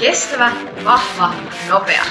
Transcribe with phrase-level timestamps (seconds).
[0.00, 0.52] Kestävä,
[0.84, 1.34] vahva,
[1.68, 2.04] nopea.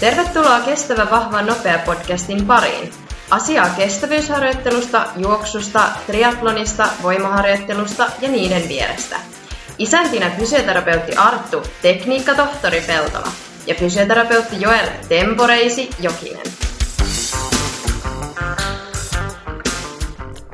[0.00, 2.92] Tervetuloa Kestävä, vahva, nopea podcastin pariin.
[3.30, 9.16] Asiaa kestävyysharjoittelusta, juoksusta, triatlonista, voimaharjoittelusta ja niiden vierestä.
[9.78, 13.28] Isäntinä fysioterapeutti Arttu, tekniikkatohtori Peltola
[13.66, 16.61] ja fysioterapeutti Joel Temporeisi Jokinen.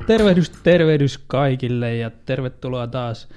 [0.09, 3.29] Tervehdys, tervehdys kaikille ja tervetuloa taas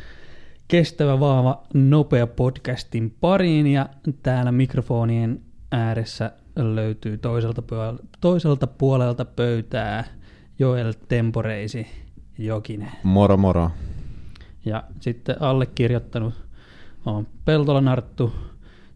[0.68, 3.90] Kestävä, vahva, nopea podcastin pariin ja
[4.24, 10.04] täällä mikrofonien ääressä löytyy toiselta, puolelta, toiselta puolelta pöytää
[10.60, 11.88] Joel Temporeisi
[12.38, 12.92] Jokinen.
[13.04, 13.72] Moro moro.
[14.66, 16.34] Ja sitten allekirjoittanut
[17.06, 18.34] on Peltolan Arttu,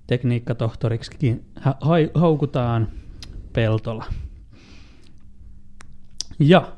[0.07, 1.77] tekniikkatohtoriksi ha-
[2.13, 2.88] haukutaan
[3.53, 4.05] Peltola.
[6.39, 6.71] Ja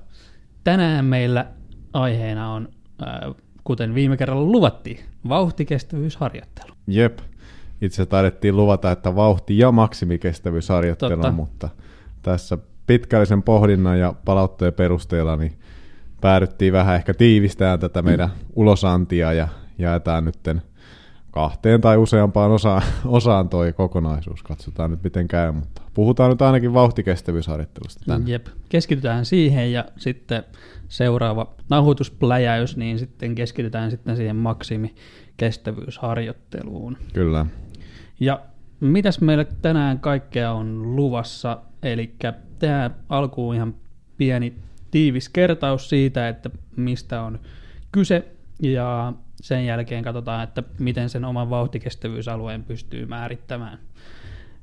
[0.68, 1.46] tänään meillä
[1.94, 2.70] aiheena on,
[3.02, 5.00] äh, kuten viime kerralla luvattiin,
[5.30, 6.74] vauhtikestävyysharjoittelu.
[6.88, 7.20] Jep.
[7.82, 11.32] Itse taidettiin luvata, että vauhti- ja maksimikestävyysharjoittelu, Totta.
[11.32, 11.70] mutta
[12.22, 15.60] tässä pitkällisen pohdinnan ja palautteen perusteella niin
[16.22, 19.48] päädyttiin vähän ehkä tiivistämään tätä meidän ulosantia ja
[19.78, 20.62] jaetaan nytten
[21.32, 24.44] kahteen tai useampaan osaan, osaan toi kokonaisuus.
[24.44, 28.28] Katsotaan nyt miten käy, mutta puhutaan nyt ainakin vauhtikestävyysharjoittelusta tänään.
[28.28, 30.44] Jep, keskitytään siihen ja sitten
[30.88, 36.98] seuraava nauhoituspläjäys, niin sitten keskitytään sitten siihen maksimikestävyysharjoitteluun.
[37.14, 37.46] Kyllä.
[38.20, 38.42] Ja
[38.80, 41.62] mitäs meillä tänään kaikkea on luvassa?
[41.84, 42.16] Eli
[42.60, 43.76] tämä alkuun ihan
[44.18, 44.54] pieni
[44.92, 47.40] tiivis kertaus siitä, että mistä on
[47.92, 48.28] kyse,
[48.62, 53.80] ja sen jälkeen katsotaan, että miten sen oman vauhtikestävyysalueen pystyy määrittämään.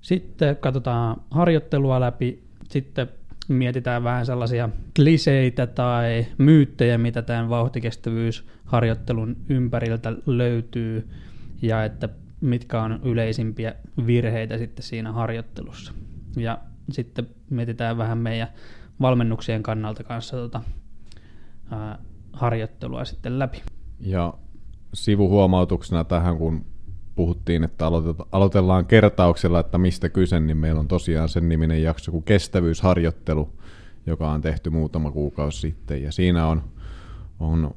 [0.05, 3.09] Sitten katsotaan harjoittelua läpi, sitten
[3.49, 11.09] mietitään vähän sellaisia kliseitä tai myyttejä, mitä tämän vauhtikestävyysharjoittelun ympäriltä löytyy,
[11.63, 12.09] ja että
[12.41, 13.75] mitkä on yleisimpiä
[14.07, 15.93] virheitä sitten siinä harjoittelussa.
[16.37, 16.59] Ja
[16.91, 18.49] sitten mietitään vähän meidän
[19.01, 20.61] valmennuksien kannalta kanssa tota,
[21.71, 21.99] ää,
[22.33, 23.63] harjoittelua sitten läpi.
[24.01, 24.35] Ja
[24.95, 26.74] sivuhuomautuksena tähän, kun
[27.15, 27.87] puhuttiin, että
[28.33, 33.49] aloitellaan kertauksella, että mistä kyse, niin meillä on tosiaan sen niminen jakso kuin kestävyysharjoittelu,
[34.07, 36.03] joka on tehty muutama kuukausi sitten.
[36.03, 36.63] Ja siinä on,
[37.41, 37.75] on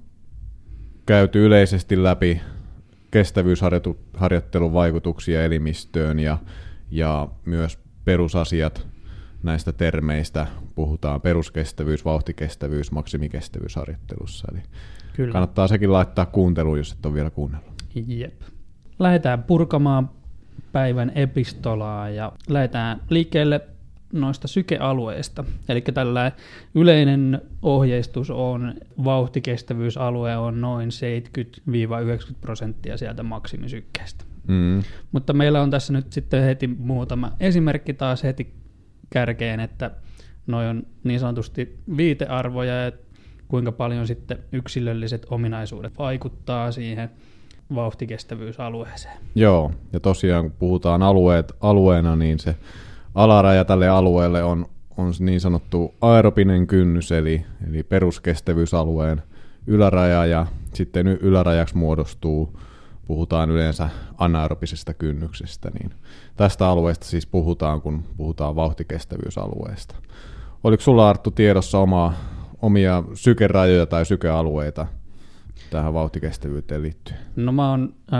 [1.06, 2.42] käyty yleisesti läpi
[3.12, 6.38] kestävyysharjoittelun vaikutuksia elimistöön ja,
[6.92, 8.88] ja myös perusasiat
[9.44, 10.48] näistä termeistä.
[10.76, 14.48] Puhutaan peruskestävyys, vauhtikestävyys, maksimikestävyysharjoittelussa.
[14.52, 14.62] Eli
[15.16, 15.32] Kyllä.
[15.32, 17.74] kannattaa sekin laittaa kuunteluun, jos et ole vielä kuunnellut.
[18.08, 18.42] Jep.
[19.00, 20.10] Lähdetään purkamaan
[20.72, 23.62] päivän epistolaa ja lähdetään liikkeelle
[24.14, 25.44] noista sykealueista.
[25.70, 26.32] Eli tällä
[26.76, 30.90] yleinen ohjeistus on, vauhtikestävyysalue on noin
[32.32, 34.26] 70-90 prosenttia sieltä maksimisykkeestä.
[34.48, 34.84] Mm.
[35.12, 38.54] Mutta meillä on tässä nyt sitten heti muutama esimerkki taas heti
[39.10, 39.92] kärkeen, että
[40.48, 42.92] noin on niin sanotusti viitearvoja ja
[43.48, 47.10] kuinka paljon sitten yksilölliset ominaisuudet vaikuttaa siihen
[47.76, 49.18] vauhtikestävyysalueeseen.
[49.36, 52.56] Joo, ja tosiaan kun puhutaan alueet alueena, niin se
[53.16, 54.66] alaraja tälle alueelle on,
[54.98, 59.24] on niin sanottu aeropinen kynnys, eli, eli peruskestävyysalueen
[59.68, 62.60] yläraja, ja sitten ylärajaksi muodostuu,
[63.08, 65.92] puhutaan yleensä anaerobisesta kynnyksestä, niin
[66.36, 69.96] tästä alueesta siis puhutaan, kun puhutaan vauhtikestävyysalueesta.
[70.64, 72.14] Oliko sulla Arttu tiedossa omaa,
[72.62, 74.88] omia sykerajoja tai sykealueita
[75.70, 77.20] tähän vauhtikestävyyteen liittyen?
[77.36, 78.20] No mä oon äh,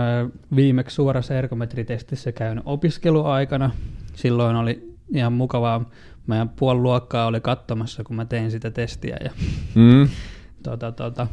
[0.56, 3.70] viimeksi suorassa ergometritestissä käynyt opiskeluaikana.
[4.14, 5.90] Silloin oli ihan mukavaa.
[6.26, 9.16] Meidän puoli luokkaa oli katsomassa, kun mä tein sitä testiä.
[9.24, 9.30] Ja,
[9.74, 10.08] Mm.
[10.62, 11.26] tota, tota.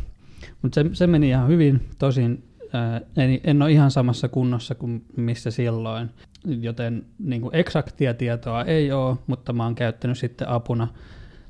[0.61, 1.89] Mutta se, se meni ihan hyvin.
[1.99, 2.43] Tosin
[2.75, 6.09] äh, en, en ole ihan samassa kunnossa kuin missä silloin,
[6.45, 10.87] joten niin kuin eksaktia tietoa ei ole, mutta mä oon käyttänyt sitten apuna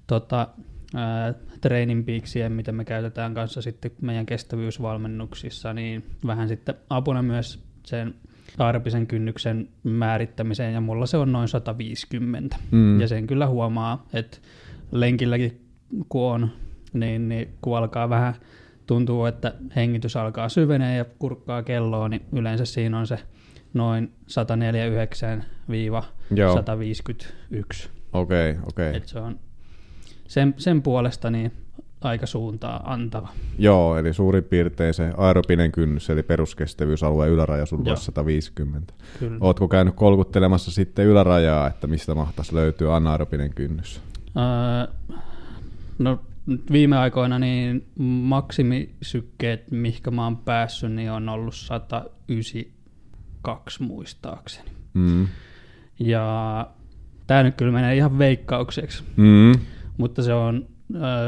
[0.08, 0.48] tota,
[0.96, 1.34] ää,
[1.66, 8.16] training peaksiä, mitä me käytetään kanssa sitten meidän kestävyysvalmennuksissa, niin vähän sitten apuna myös sen
[8.58, 12.58] aerobisen kynnyksen määrittämiseen, ja mulla se on noin 150.
[12.72, 13.02] Mm.
[13.02, 14.38] Ja sen kyllä huomaa, että
[14.92, 15.62] lenkilläkin
[16.10, 16.50] kun on,
[16.94, 18.34] niin, niin kun alkaa vähän
[18.88, 23.20] tuntuu, että hengitys alkaa syvenee ja kurkkaa kelloa, niin yleensä siinä on se
[23.74, 24.34] noin 149-151.
[28.14, 28.90] Okei, okay, okei.
[28.90, 28.94] Okay.
[28.94, 29.40] Et se on
[30.28, 31.52] sen, sen puolesta niin
[32.02, 33.28] aika suuntaa antava.
[33.60, 38.94] Joo, eli suurin piirtein se aerobinen kynnys, eli peruskestävyysalueen yläraja sulla olisi 150.
[39.20, 39.38] Kyllä.
[39.42, 44.02] Ootko käynyt kolkuttelemassa sitten ylärajaa, että mistä mahtaisi löytyä anaerobinen kynnys?
[44.38, 44.88] Öö,
[46.00, 46.20] no
[46.72, 54.70] viime aikoina niin maksimisykkeet, mihinkä mä oon päässyt, niin on ollut 192 muistaakseni.
[54.94, 55.28] Mm.
[56.00, 56.68] Ja
[57.28, 59.52] tämä nyt kyllä menee ihan veikkaukseksi, Mm.
[59.98, 60.68] Mutta se on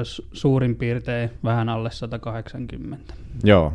[0.03, 3.13] su- suurin piirtein vähän alle 180.
[3.43, 3.73] Joo.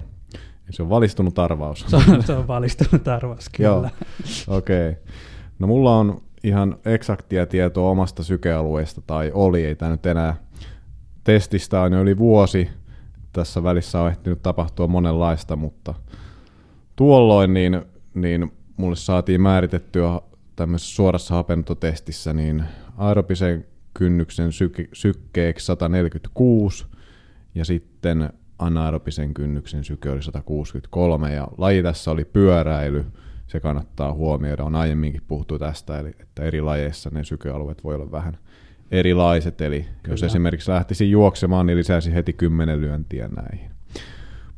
[0.70, 1.84] Se on valistunut arvaus.
[1.88, 3.90] Se on, se on valistunut arvas Joo, kyllä.
[4.48, 4.90] okei.
[4.90, 5.02] Okay.
[5.58, 10.36] No mulla on ihan eksaktia tietoa omasta sykealueesta, tai oli, ei tämä nyt enää.
[11.24, 12.68] Testistä on jo yli vuosi.
[13.32, 15.94] Tässä välissä on ehtinyt tapahtua monenlaista, mutta
[16.96, 17.82] tuolloin niin,
[18.14, 20.20] niin mulle saatiin määritettyä
[20.56, 22.64] tämmöisessä suorassa hapennototestissä niin
[22.98, 26.86] aerobisen kynnyksen syke, sykkeeksi 146
[27.54, 33.04] ja sitten anaerobisen kynnyksen syke oli 163 ja laji tässä oli pyöräily,
[33.46, 38.10] se kannattaa huomioida, on aiemminkin puhuttu tästä, eli että eri lajeissa ne sykealueet voi olla
[38.10, 38.38] vähän
[38.90, 40.12] erilaiset, eli Kyllä.
[40.12, 43.70] jos esimerkiksi lähtisi juoksemaan, niin lisäisi heti 10 lyöntiä näihin.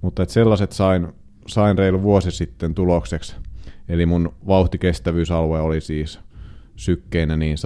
[0.01, 1.09] Mutta et sellaiset sain,
[1.47, 3.37] sain reilu vuosi sitten tulokseksi,
[3.89, 6.21] eli mun vauhtikestävyysalue oli siis
[6.77, 7.57] sykkeinä niin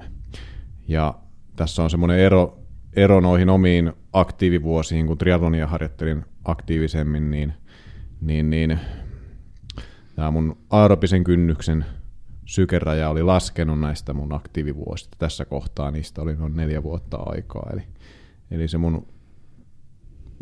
[0.00, 0.04] 146-163.
[0.88, 1.14] Ja
[1.56, 2.58] tässä on semmoinen ero,
[2.96, 7.52] ero noihin omiin aktiivivuosiin, kun triatlonia harjoittelin aktiivisemmin, niin,
[8.20, 8.78] niin, niin
[10.16, 11.84] tämä mun aerobisen kynnyksen
[12.44, 15.16] sykeraja oli laskenut näistä mun aktiivivuosista.
[15.18, 17.70] Tässä kohtaa niistä oli noin neljä vuotta aikaa.
[17.72, 17.82] Eli,
[18.50, 19.06] eli se mun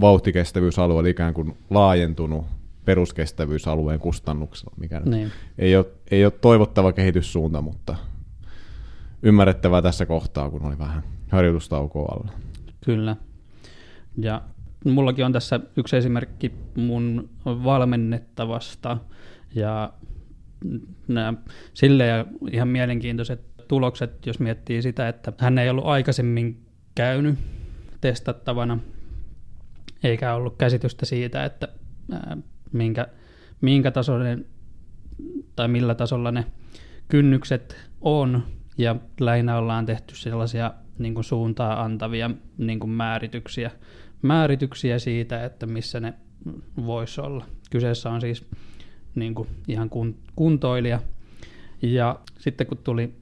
[0.01, 2.47] vauhtikestävyysalue oli ikään kuin laajentunut
[2.87, 5.33] peruskestävyysalueen kustannuksella, mikä Niin.
[5.59, 7.97] ei ole, ei ole toivottava kehityssuunta, mutta
[9.23, 12.33] ymmärrettävää tässä kohtaa, kun oli vähän harjoitustaukoa alla.
[12.85, 13.17] Kyllä.
[14.19, 14.43] Ja
[14.85, 18.99] mullakin on tässä yksi esimerkki mun valmennettavasta
[19.55, 19.93] ja
[21.09, 21.35] nämä
[21.75, 27.39] silleen ihan mielenkiintoiset tulokset, jos miettii sitä, että hän ei ollut aikaisemmin käynyt
[28.01, 28.79] testattavana,
[30.05, 31.69] eikä ollut käsitystä siitä, että
[32.77, 33.09] ää, minkä,
[33.61, 34.47] minkä tasoinen
[35.57, 36.47] tai millä tasolla ne
[37.09, 38.43] kynnykset on,
[38.79, 43.71] ja lähinnä ollaan tehty sellaisia niin kuin suuntaa antavia niin kuin määrityksiä,
[44.23, 46.15] määrityksiä siitä, että missä ne
[46.87, 47.47] voisi olla.
[47.71, 48.45] Kyseessä on siis
[49.15, 51.01] niin kuin ihan kun, kuntoilija.
[51.83, 53.15] Ja sitten kun tuli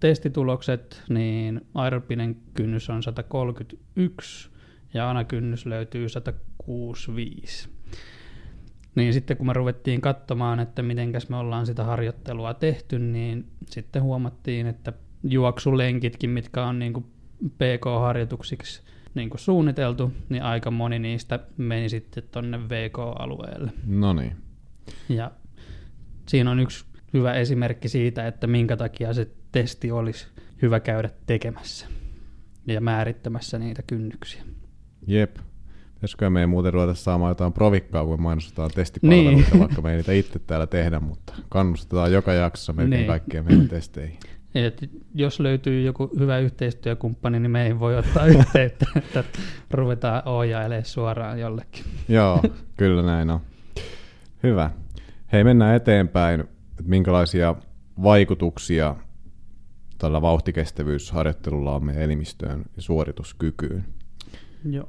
[0.00, 4.50] testitulokset, niin aerobinen kynnys on 131
[4.94, 7.68] ja anakynnys löytyy 165.
[8.98, 14.02] Niin sitten kun me ruvettiin katsomaan, että mitenkäs me ollaan sitä harjoittelua tehty, niin sitten
[14.02, 14.92] huomattiin, että
[15.24, 17.04] juoksulenkitkin, mitkä on niin kuin
[17.48, 18.82] PK-harjoituksiksi
[19.14, 23.72] niin kuin suunniteltu, niin aika moni niistä meni sitten tonne VK-alueelle.
[23.86, 24.36] No niin.
[25.08, 25.30] Ja
[26.28, 30.26] siinä on yksi hyvä esimerkki siitä, että minkä takia se testi olisi
[30.62, 31.86] hyvä käydä tekemässä
[32.66, 34.42] ja määrittämässä niitä kynnyksiä.
[35.06, 35.36] Jep.
[35.98, 39.60] Pitäisikö meidän muuten ruveta saamaan jotain provikkaa, kun mainostetaan testipalveluita, Niin.
[39.60, 43.06] vaikka me ei niitä itse täällä tehdä, mutta kannustetaan joka jaksossa melkein Niin.
[43.06, 44.18] kaikkien meidän testeihin.
[44.54, 49.24] Et jos löytyy joku hyvä yhteistyökumppani, niin meihin voi ottaa yhteyttä, että
[49.70, 51.84] ruvetaan ohjailemaan suoraan jollekin.
[52.08, 52.42] Joo,
[52.76, 53.40] kyllä näin on.
[54.42, 54.70] Hyvä.
[55.32, 56.40] Hei, mennään eteenpäin.
[56.40, 57.54] että Minkälaisia
[58.02, 58.96] vaikutuksia
[59.98, 63.84] tällä vauhtikestävyysharjoittelulla on meidän elimistöön ja suorituskykyyn?
[64.70, 64.88] Joo.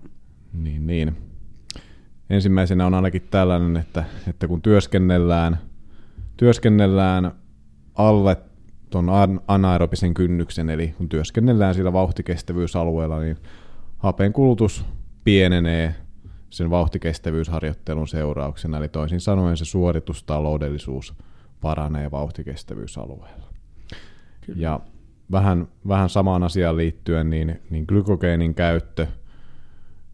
[0.53, 1.17] Niin, niin.
[2.29, 5.57] Ensimmäisenä on ainakin tällainen, että, että kun työskennellään,
[6.37, 7.31] työskennellään
[7.95, 8.37] alle
[8.89, 13.37] tuon an- anaerobisen kynnyksen, eli kun työskennellään sillä vauhtikestävyysalueella, niin
[13.97, 14.85] hapen kulutus
[15.23, 15.95] pienenee
[16.49, 21.13] sen vauhtikestävyysharjoittelun seurauksena, eli toisin sanoen se suoritustaloudellisuus
[21.61, 23.53] paranee vauhtikestävyysalueella.
[24.41, 24.61] Kyllä.
[24.61, 24.79] Ja
[25.31, 29.07] vähän, vähän samaan asiaan liittyen, niin, niin glykogeenin käyttö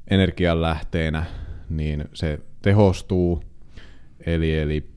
[0.08, 1.26] energianlähteenä,
[1.70, 3.44] niin se tehostuu,
[4.26, 4.90] eli, eli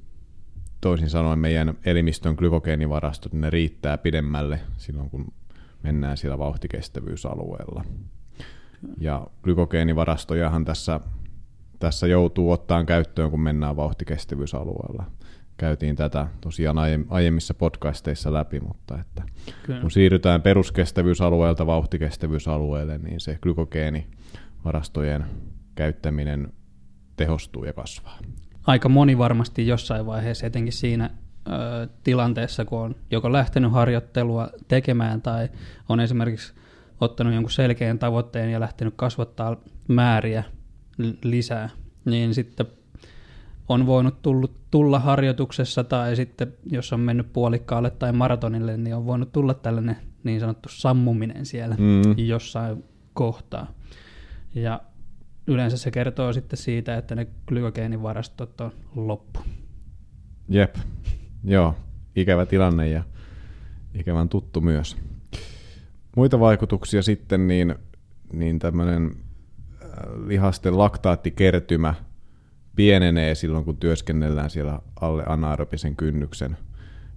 [0.81, 5.33] toisin sanoen meidän elimistön glykogeenivarastot, ne riittää pidemmälle silloin, kun
[5.83, 7.85] mennään siellä vauhtikestävyysalueella.
[9.01, 11.01] Ja glykogeenivarastojahan tässä,
[11.79, 15.05] tässä joutuu ottaan käyttöön, kun mennään vauhtikestävyysalueella.
[15.57, 19.23] Käytiin tätä tosiaan aiem- aiemmissa podcasteissa läpi, mutta että
[19.63, 19.81] Kyllä.
[19.81, 23.39] kun siirrytään peruskestävyysalueelta vauhtikestävyysalueelle, niin se
[24.69, 25.25] glykogeenivarastojen
[25.75, 26.53] käyttäminen
[27.17, 28.19] tehostuu ja kasvaa.
[28.67, 31.11] Aika moni varmasti jossain vaiheessa, etenkin siinä
[31.49, 35.49] ö, tilanteessa, kun on joko lähtenyt harjoittelua tekemään tai
[35.89, 36.55] on esimerkiksi
[37.01, 39.57] ottanut jonkun selkeän tavoitteen ja lähtenyt kasvattaa
[39.89, 40.45] määriä
[41.25, 41.69] lisää,
[42.05, 42.67] niin sitten
[43.69, 49.07] on voinut tullut, tulla harjoituksessa tai sitten jos on mennyt puolikkaalle tai maratonille, niin on
[49.07, 52.19] voinut tulla tällainen niin sanottu sammuminen siellä Mm.
[52.19, 52.85] jossain
[53.15, 53.67] kohtaa.
[54.55, 54.81] Ja
[55.47, 59.41] yleensä se kertoo sitten siitä, että ne glykogeenivarastot on loppu.
[60.49, 60.77] Jep,
[61.45, 61.75] joo,
[62.17, 63.03] ikävä tilanne ja
[63.95, 64.97] ikävän tuttu myös.
[66.17, 67.75] Muita vaikutuksia sitten, niin,
[68.33, 69.11] niin tämmöinen
[69.83, 69.89] äh,
[70.27, 71.95] lihasten laktaattikertymä
[72.77, 76.57] pienenee silloin, kun työskennellään siellä alle anaerobisen kynnyksen.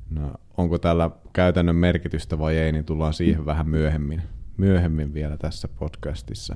[0.10, 4.22] No, onko tällä käytännön merkitystä vai ei, niin tullaan siihen vähän myöhemmin,
[4.58, 6.56] myöhemmin vielä tässä podcastissa.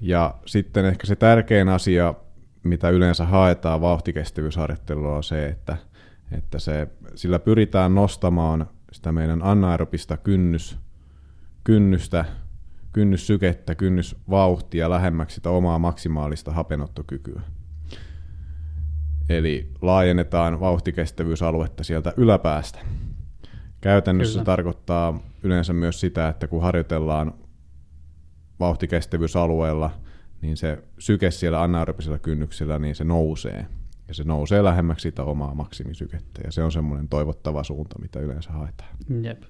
[0.00, 2.14] Ja sitten ehkä se tärkein asia,
[2.62, 5.76] mitä yleensä haetaan vauhtikestävyysharjoittelulla on se, että,
[6.32, 10.78] että se, sillä pyritään nostamaan sitä meidän anaerobista kynnys,
[11.64, 12.24] kynnystä,
[12.92, 17.40] kynnyssykettä, kynnysvauhtia lähemmäksi sitä omaa maksimaalista hapenottokykyä.
[19.28, 22.78] Eli laajennetaan vauhtikestävyysaluetta sieltä yläpäästä.
[23.80, 24.42] Käytännössä Kyllä.
[24.42, 27.34] se tarkoittaa yleensä myös sitä, että kun harjoitellaan
[28.60, 29.90] vauhtikestävyysalueella,
[30.42, 33.66] niin se syke siellä anaerobisella kynnyksellä, niin se nousee.
[34.08, 36.40] Ja se nousee lähemmäksi sitä omaa maksimisykettä.
[36.44, 38.90] Ja se on semmoinen toivottava suunta, mitä yleensä haetaan.
[39.22, 39.42] Jep.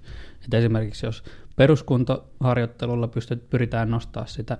[0.45, 1.25] Et esimerkiksi jos
[1.57, 4.59] peruskuntoharjoittelulla pystyt, pyritään nostaa sitä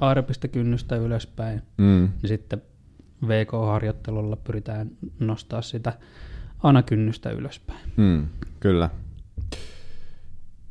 [0.00, 2.08] aerobista kynnystä ylöspäin, Mm.
[2.22, 2.62] niin sitten
[3.28, 4.90] VK-harjoittelulla pyritään
[5.20, 5.92] nostaa sitä
[6.62, 7.80] anakynnystä ylöspäin.
[7.96, 8.26] Mm,
[8.60, 8.90] kyllä.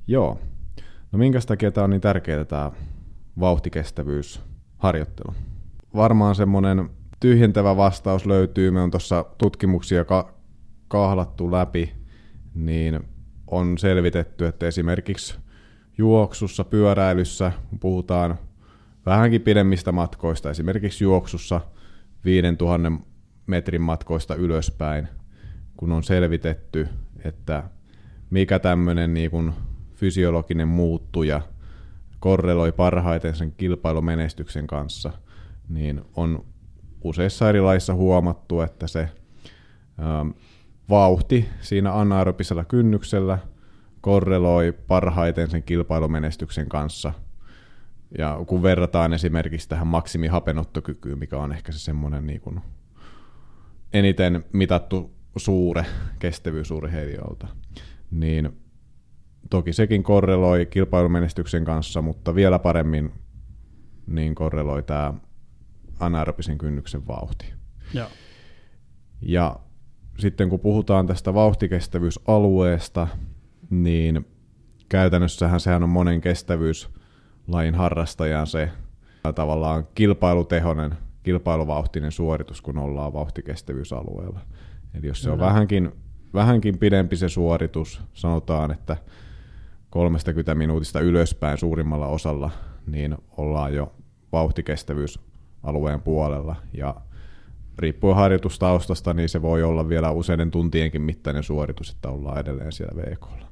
[0.08, 0.40] Joo.
[1.12, 2.72] No minkä takia tämä on niin tärkeää tämä
[3.40, 5.36] vauhtikestävyysharjoittelu?
[5.96, 6.90] Varmaan semmoinen
[7.20, 10.34] tyhjentävä vastaus löytyy, me on tuossa tutkimuksia ka-
[10.88, 11.94] kahlattu läpi,
[12.54, 13.00] niin
[13.48, 15.36] on selvitetty, että esimerkiksi
[15.98, 18.40] juoksussa, pyöräilyssä, puhutaan
[19.06, 21.62] vähänkin pidemmistä matkoista, esimerkiksi juoksussa
[22.26, 22.92] 5000
[23.48, 25.08] metrin matkoista ylöspäin,
[25.78, 26.88] kun on selvitetty,
[27.24, 27.64] että
[28.30, 29.54] mikä tämmöinen niin
[29.96, 31.42] fysiologinen muuttuja
[32.26, 35.12] korreloi parhaiten sen kilpailumenestyksen kanssa,
[35.70, 36.46] niin on
[37.04, 39.00] useissa eri laissa huomattu, että se
[40.00, 40.30] ähm,
[40.90, 43.38] vauhti siinä anaerobisella kynnyksellä
[44.02, 47.14] korreloi parhaiten sen kilpailumenestyksen kanssa.
[48.18, 52.62] Ja kun verrataan esimerkiksi tähän maksimihapenottokykyyn, mikä on ehkä se semmoinen niin kuin
[53.94, 55.86] eniten mitattu suure
[56.20, 57.48] kestävyysurheilijoilta,
[58.12, 58.65] niin
[59.50, 63.12] toki sekin korreloi kilpailumenestyksen kanssa, mutta vielä paremmin
[64.08, 65.14] niin korreloi tämä
[66.00, 67.54] anaerobisen kynnyksen vauhti.
[67.94, 68.08] Joo.
[69.22, 69.60] Ja
[70.20, 73.08] sitten kun puhutaan tästä vauhtikestävyysalueesta,
[73.70, 74.26] niin
[74.90, 78.70] käytännössähän sehän on monen kestävyyslajin harrastajan se
[79.36, 84.40] tavallaan kilpailutehonen, kilpailuvauhtinen suoritus, kun ollaan vauhtikestävyysalueella.
[84.94, 85.48] Eli jos se on Kyllä.
[85.48, 85.92] vähänkin,
[86.34, 88.98] vähänkin pidempi se suoritus, sanotaan, että
[89.96, 92.52] 30 minuutista ylöspäin suurimmalla osalla,
[92.88, 93.96] niin ollaan jo
[94.32, 96.56] vauhtikestävyysalueen puolella.
[96.74, 96.96] Ja
[97.80, 103.02] riippuen harjoitustaustasta, niin se voi olla vielä useiden tuntienkin mittainen suoritus, että ollaan edelleen siellä
[103.02, 103.48] VKlla.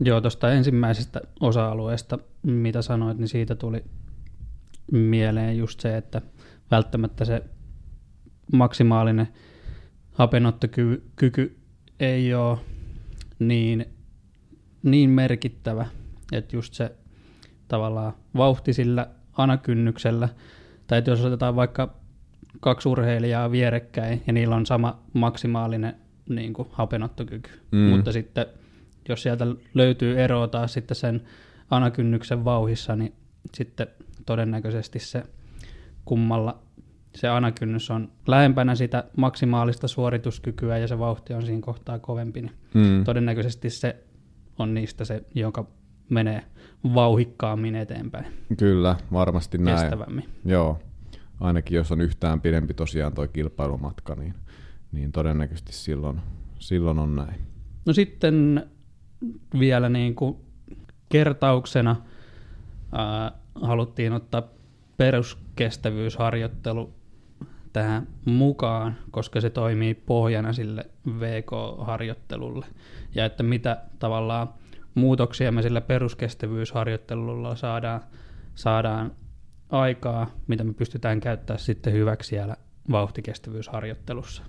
[0.00, 3.84] Joo, tuosta ensimmäisestä osa-alueesta, mitä sanoit, niin siitä tuli
[4.92, 6.22] mieleen just se, että
[6.70, 7.42] välttämättä se
[8.52, 9.28] maksimaalinen
[10.12, 11.56] hapenottokyky
[12.00, 12.58] ei ole
[13.38, 13.86] niin,
[14.82, 15.86] niin merkittävä,
[16.32, 16.92] että just se
[17.68, 20.28] tavallaan vauhti sillä anakynnyksellä,
[20.86, 21.94] tai että jos otetaan vaikka
[22.60, 25.96] kaksi urheilijaa vierekkäin ja niillä on sama maksimaalinen
[26.28, 27.78] niin kuin, hapenottokyky, Mm.
[27.78, 28.46] mutta sitten
[29.08, 31.22] jos sieltä löytyy eroa taas sitten sen
[31.70, 33.12] anakynnyksen vauhissa, niin
[33.54, 33.86] sitten
[34.26, 35.22] todennäköisesti se
[36.04, 36.62] kummalla
[37.14, 42.52] se anakynnys on lähempänä sitä maksimaalista suorituskykyä ja se vauhti on siinä kohtaa kovempi, niin
[42.74, 43.04] Mm.
[43.04, 43.96] todennäköisesti se
[44.62, 45.66] on niistä se, joka
[46.10, 46.42] menee
[46.94, 48.26] vauhikkaammin eteenpäin,
[48.58, 49.78] Kyllä, varmasti näin.
[49.80, 50.28] kestävämmin.
[50.44, 50.78] Joo,
[51.40, 54.34] ainakin jos on yhtään pidempi tosiaan toi kilpailumatka, niin,
[54.92, 56.20] niin todennäköisesti silloin,
[56.58, 57.34] silloin on näin.
[57.86, 58.66] No sitten
[59.58, 60.36] vielä niin kuin
[61.08, 61.96] kertauksena
[62.92, 64.42] ää, haluttiin ottaa
[64.96, 66.94] peruskestävyysharjoittelu
[67.72, 70.84] tähän mukaan, koska se toimii pohjana sille
[71.20, 72.66] VK-harjoittelulle.
[73.14, 74.48] Ja että mitä tavallaan
[74.94, 78.00] muutoksia me sillä peruskestävyysharjoittelulla saadaan,
[78.54, 79.12] saadaan
[79.70, 82.56] aikaa, mitä me pystytään käyttämään sitten hyväksi siellä
[82.90, 84.42] vauhtikestävyysharjoittelussa.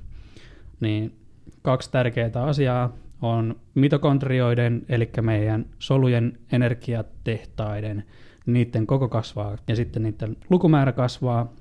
[0.80, 1.20] Niin
[1.62, 8.04] kaksi tärkeää asiaa on mitokondrioiden, eli meidän solujen energiatehtaiden,
[8.46, 11.54] niiden koko kasvaa ja sitten niiden lukumäärä kasvaa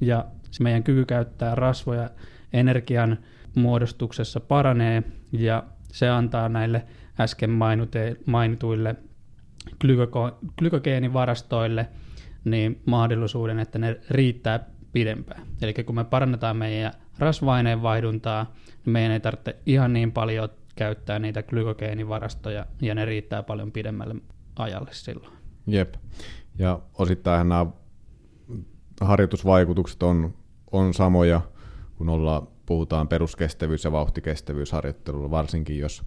[0.00, 2.10] ja se meidän kyky käyttää rasvoja
[2.52, 3.18] energian
[3.54, 6.86] muodostuksessa paranee ja se antaa näille
[7.20, 8.96] äsken mainute, mainituille
[9.80, 11.88] glykoko, glykogeenivarastoille
[12.44, 14.60] niin mahdollisuuden, että ne riittää
[14.92, 15.46] pidempään.
[15.62, 21.18] Eli kun me parannetaan meidän rasvaineen vaihduntaa, niin meidän ei tarvitse ihan niin paljon käyttää
[21.18, 24.14] niitä glykogeenivarastoja, ja ne riittää paljon pidemmälle
[24.56, 25.32] ajalle silloin.
[25.66, 25.94] Jep.
[26.58, 27.66] Ja osittain nämä
[29.00, 30.34] harjoitusvaikutukset on,
[30.72, 31.40] on samoja,
[31.98, 36.02] kun ollaan, puhutaan peruskestävyys- ja vauhtikestävyysharjoittelulla, varsinkin jos,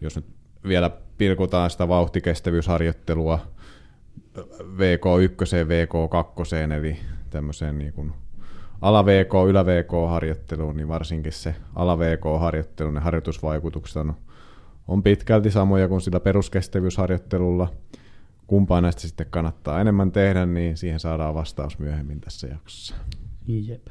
[0.00, 0.26] jos nyt
[0.68, 3.38] vielä pilkotaan sitä vauhtikestävyysharjoittelua
[4.76, 6.96] VK1, VK2, eli
[7.30, 8.12] tämmöiseen niin kuin
[8.80, 14.14] ala-VK, ylä-VK-harjoitteluun, niin varsinkin se ala-VK-harjoittelu, ne harjoitusvaikutukset on,
[14.88, 17.68] on pitkälti samoja kuin sillä peruskestävyysharjoittelulla.
[18.46, 22.94] Kumpaa näistä sitten kannattaa enemmän tehdä, niin siihen saadaan vastaus myöhemmin tässä jaksossa.
[23.46, 23.86] Jep.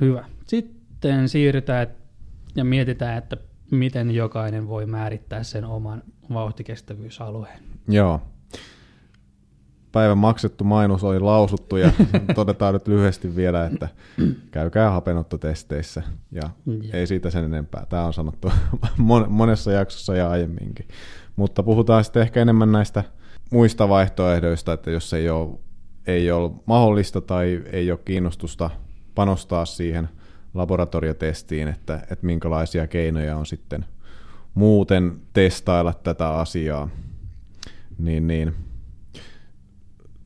[0.00, 0.24] Hyvä.
[0.46, 1.86] Sitten siirrytään
[2.54, 3.36] ja mietitään, että
[3.70, 7.58] miten jokainen voi määrittää sen oman vauhtikestävyysalueen.
[7.88, 8.20] Joo.
[9.92, 11.92] Päivän maksettu mainos oli lausuttu ja
[12.34, 13.88] todetaan nyt lyhyesti vielä, että
[14.50, 16.92] käykää hapenottotesteissä ja Ja.
[16.92, 17.86] ei siitä sen enempää.
[17.88, 18.52] Tämä on sanottu
[19.28, 20.88] monessa jaksossa ja aiemminkin.
[21.36, 23.04] Mutta puhutaan sitten ehkä enemmän näistä
[23.50, 25.58] muista vaihtoehdoista, että jos ei ole,
[26.06, 28.70] ei ole mahdollista tai ei ole kiinnostusta
[29.14, 30.08] panostaa siihen
[30.54, 33.84] laboratoriotestiin, että, että minkälaisia keinoja on sitten
[34.54, 36.88] muuten testailla tätä asiaa,
[37.98, 38.54] niin, niin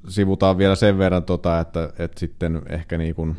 [0.09, 3.37] sivutaan vielä sen verran, tota, että, että sitten ehkä niin kuin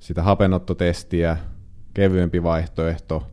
[0.00, 1.36] sitä hapenottotestiä
[1.94, 3.26] kevyempi vaihtoehto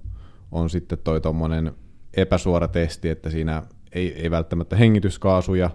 [0.52, 1.72] on sitten toi tuommoinen
[2.14, 5.70] epäsuora testi, että siinä ei, ei välttämättä hengityskaasuja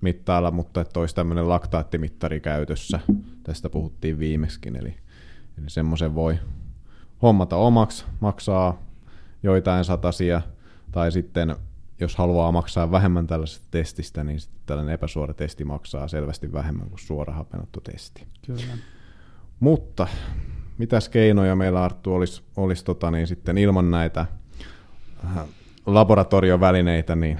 [0.00, 3.00] mittailla, mutta että olisi tämmöinen laktaattimittari käytössä.
[3.42, 4.94] Tästä puhuttiin viimeksikin, eli,
[5.58, 6.38] eli semmoisen voi
[7.22, 8.82] hommata omaksi, maksaa
[9.42, 10.42] joitain satasia,
[10.92, 11.56] tai sitten
[12.00, 16.98] jos haluaa maksaa vähemmän tällaisesta testistä, niin sitten tällainen epäsuora testi maksaa selvästi vähemmän kuin
[16.98, 18.26] suora hapenottotesti.
[18.46, 18.62] Kyllä.
[19.60, 20.06] Mutta
[20.78, 24.26] mitäs keinoja meillä Arttu olisi, olisi tota, niin sitten ilman näitä
[25.24, 25.44] äh,
[25.86, 27.38] laboratoriovälineitä, niin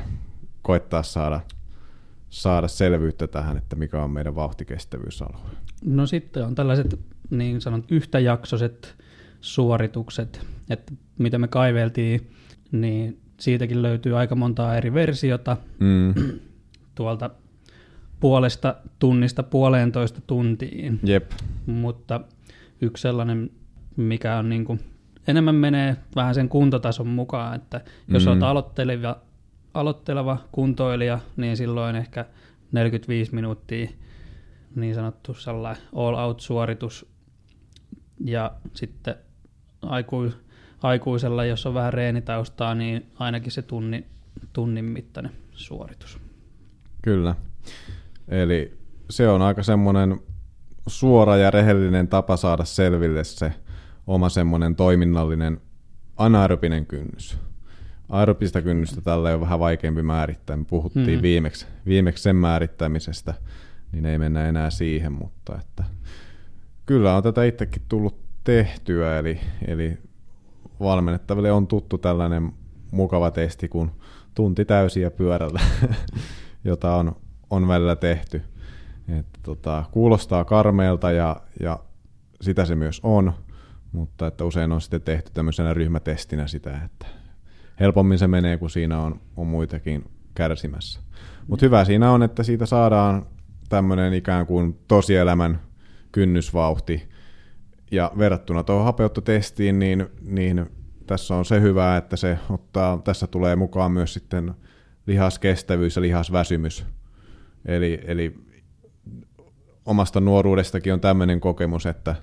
[0.62, 1.40] koittaa saada,
[2.31, 5.40] saada selvyyttä tähän, että mikä on meidän vauhtikestävyysalue.
[5.85, 7.00] No sitten on tällaiset
[7.31, 8.96] niin sanot yhtäjaksoiset
[9.40, 12.31] suoritukset, että mitä me kaiveltiin,
[12.72, 16.14] niin siitäkin löytyy aika montaa eri versiota Mm,
[16.94, 17.31] tuolta
[18.20, 21.00] puolesta tunnista puoleentoista tuntiin.
[21.02, 21.31] jep,
[21.66, 22.20] mutta
[22.81, 23.50] yksi sellainen,
[23.96, 24.81] mikä on niin kuin,
[25.27, 28.31] enemmän menee vähän sen kuntotason mukaan, että jos Mm.
[28.33, 29.17] olet aloitteleva,
[29.75, 32.25] aloitteleva kuntoilija, niin silloin ehkä
[32.73, 33.89] 45 minuuttia
[34.77, 37.07] niin sanottu sellainen all-out-suoritus.
[38.25, 39.15] Ja sitten
[39.83, 40.31] aiku,
[40.83, 44.07] aikuisella, jos on vähän reenitaustaa, niin ainakin se tunnin,
[44.53, 46.19] tunnin mittainen suoritus.
[47.03, 47.35] kyllä.
[48.29, 48.79] Eli
[49.11, 50.21] se on aika semmoinen
[50.87, 53.53] suora ja rehellinen tapa saada selville se
[54.07, 55.61] oma semmoinen toiminnallinen
[56.17, 57.38] anaerobinen kynnys.
[58.09, 60.57] Aerobista kynnystä tällä on vähän vaikeampi määrittää.
[60.57, 61.17] Me puhuttiin Mhm.
[61.17, 61.23] mm.
[61.23, 63.35] viimeksi, viimeksi sen määrittämisestä,
[63.93, 65.85] niin ei mennä enää siihen, mutta että
[66.87, 69.99] kyllä on tätä itsekin tullut tehtyä, eli, eli
[70.81, 72.53] valmennettaville on tuttu tällainen
[72.91, 73.91] mukava testi kuin
[74.35, 75.61] tunti täysiä pyörällä,
[76.65, 77.17] jota on,
[77.51, 78.43] on välillä tehty.
[79.19, 81.79] Että tota, kuulostaa karmeelta ja, ja
[82.41, 83.33] sitä se myös on,
[83.92, 87.07] mutta että usein on sitten tehty tämmöisenä ryhmätestinä sitä, että
[87.81, 91.00] helpommin se menee, kun siinä on, on muitakin kärsimässä.
[91.46, 93.26] Mutta hyvä siinä on, että siitä saadaan
[93.68, 95.61] tämmöinen ikään kuin tosielämän
[96.12, 97.09] kynnysvauhti.
[97.90, 100.70] Ja verrattuna tuohon hapeuttotestiin, niin, niin
[101.07, 104.55] tässä on se hyvä, että se ottaa, tässä tulee mukaan myös sitten
[105.07, 106.87] lihaskestävyys ja lihasväsymys.
[107.64, 108.35] Eli, eli
[109.87, 112.16] omasta nuoruudestakin on tämmöinen kokemus, että,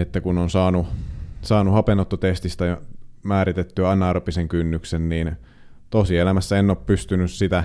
[0.00, 0.86] että kun on saanut,
[1.42, 2.78] saanut hapenottotestistä
[3.22, 5.36] määritettyä anaerobisen kynnyksen, niin
[5.90, 7.64] tosielämässä en ole pystynyt sitä,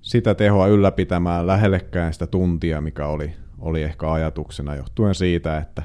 [0.00, 5.82] sitä tehoa ylläpitämään lähellekään sitä tuntia, mikä oli, oli ehkä ajatuksena johtuen siitä, että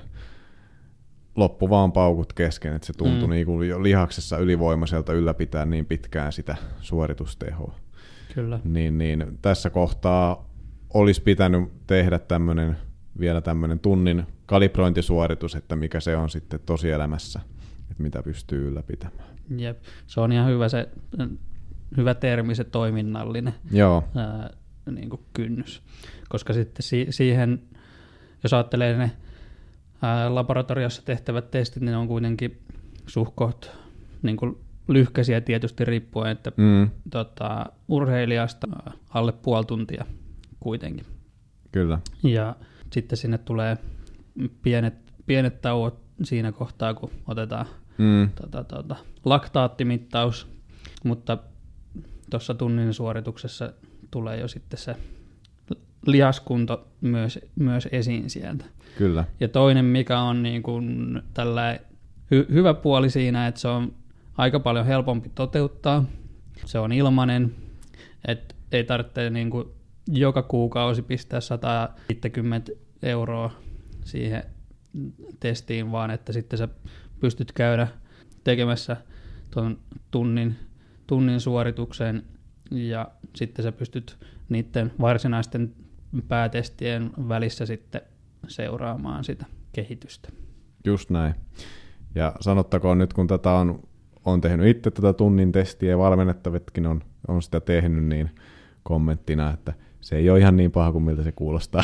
[1.35, 3.31] loppu vaan paukut kesken, että se tuntui Mm.
[3.31, 7.75] niin kuin lihaksessa ylivoimaiselta ylläpitää niin pitkään sitä suoritustehoa.
[8.33, 8.59] Kyllä.
[8.63, 10.49] Niin, niin tässä kohtaa
[10.93, 12.77] olisi pitänyt tehdä tämmöinen,
[13.19, 17.39] vielä tämmöinen tunnin kalibrointisuoritus, että mikä se on sitten tosielämässä,
[17.91, 19.35] että mitä pystyy ylläpitämään.
[19.57, 19.77] Jep.
[20.07, 20.89] Se on ihan hyvä se
[21.97, 24.49] hyvä termi, se toiminnallinen Joo, ää,
[24.91, 25.81] niin kuin kynnys.
[26.29, 27.61] Koska sitten si- siihen,
[28.43, 29.11] jos ajattelee ne
[30.01, 32.59] ää, laboratoriossa tehtävät testit, niin ne on kuitenkin
[33.07, 33.65] suhkoht
[34.21, 38.67] niin kuin lyhkäisiä tietysti riippuen, että Mm, tota, urheilijasta
[39.09, 40.05] alle puoli tuntia
[40.59, 41.05] kuitenkin.
[41.71, 41.99] kyllä.
[42.23, 42.55] Ja
[42.95, 43.77] sitten sinne tulee
[44.61, 44.93] pienet,
[45.25, 47.65] pienet tauot siinä kohtaa, kun otetaan
[47.97, 50.47] Mm, tota, tota, laktaattimittaus,
[51.03, 51.37] mutta
[52.29, 53.73] tuossa tunnin suorituksessa
[54.11, 54.95] tulee jo sitten se
[56.05, 58.65] lihaskunto myös, myös esiin sieltä.
[58.97, 59.25] kyllä.
[59.39, 61.79] Ja toinen, mikä on niin kuin tällä
[62.35, 63.93] hy- hyvä puoli siinä, että se on
[64.37, 66.05] aika paljon helpompi toteuttaa.
[66.65, 67.55] Se on ilmainen,
[68.27, 69.67] että ei tarvitse niin kuin
[70.07, 72.71] joka kuukausi pistää 150
[73.03, 73.51] euroa
[74.03, 74.43] siihen
[75.39, 76.67] testiin, vaan että sitten sä
[77.19, 77.87] pystyt käydä
[78.43, 78.97] tekemässä
[79.51, 79.79] tuon
[80.11, 80.55] tunnin,
[81.07, 82.23] tunnin suorituksen
[82.71, 84.17] ja sitten sä pystyt
[84.49, 85.73] niiden varsinaisten
[86.27, 88.01] päätestien välissä sitten
[88.47, 90.29] seuraamaan sitä kehitystä.
[90.85, 91.35] Just näin.
[92.15, 93.83] Ja sanottakoon nyt, kun tätä on,
[94.25, 98.31] on tehnyt itse tätä tunnin testiä ja valmennettavatkin on, on sitä tehnyt, niin
[98.83, 99.73] kommenttina, että
[100.05, 101.83] se ei ole ihan niin paha kuin miltä se kuulostaa.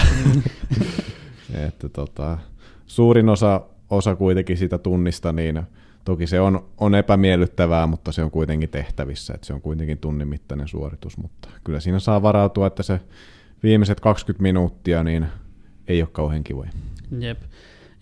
[1.68, 2.38] että tota,
[2.86, 5.64] suurin osa, osa kuitenkin sitä tunnista, niin
[6.06, 10.28] toki se on, on epämiellyttävää, mutta se on kuitenkin tehtävissä, että se on kuitenkin tunnin
[10.28, 13.00] mittainen suoritus, mutta kyllä siinä saa varautua, että se
[13.64, 15.28] viimeiset 20 minuuttia niin
[15.88, 16.72] ei ole kauhean kivoja.
[17.20, 17.42] Jep.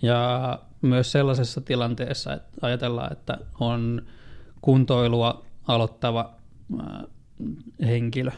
[0.02, 4.02] Ja myös sellaisessa tilanteessa, että ajatellaan, että on
[4.62, 6.34] kuntoilua aloittava
[7.82, 8.32] henkilö,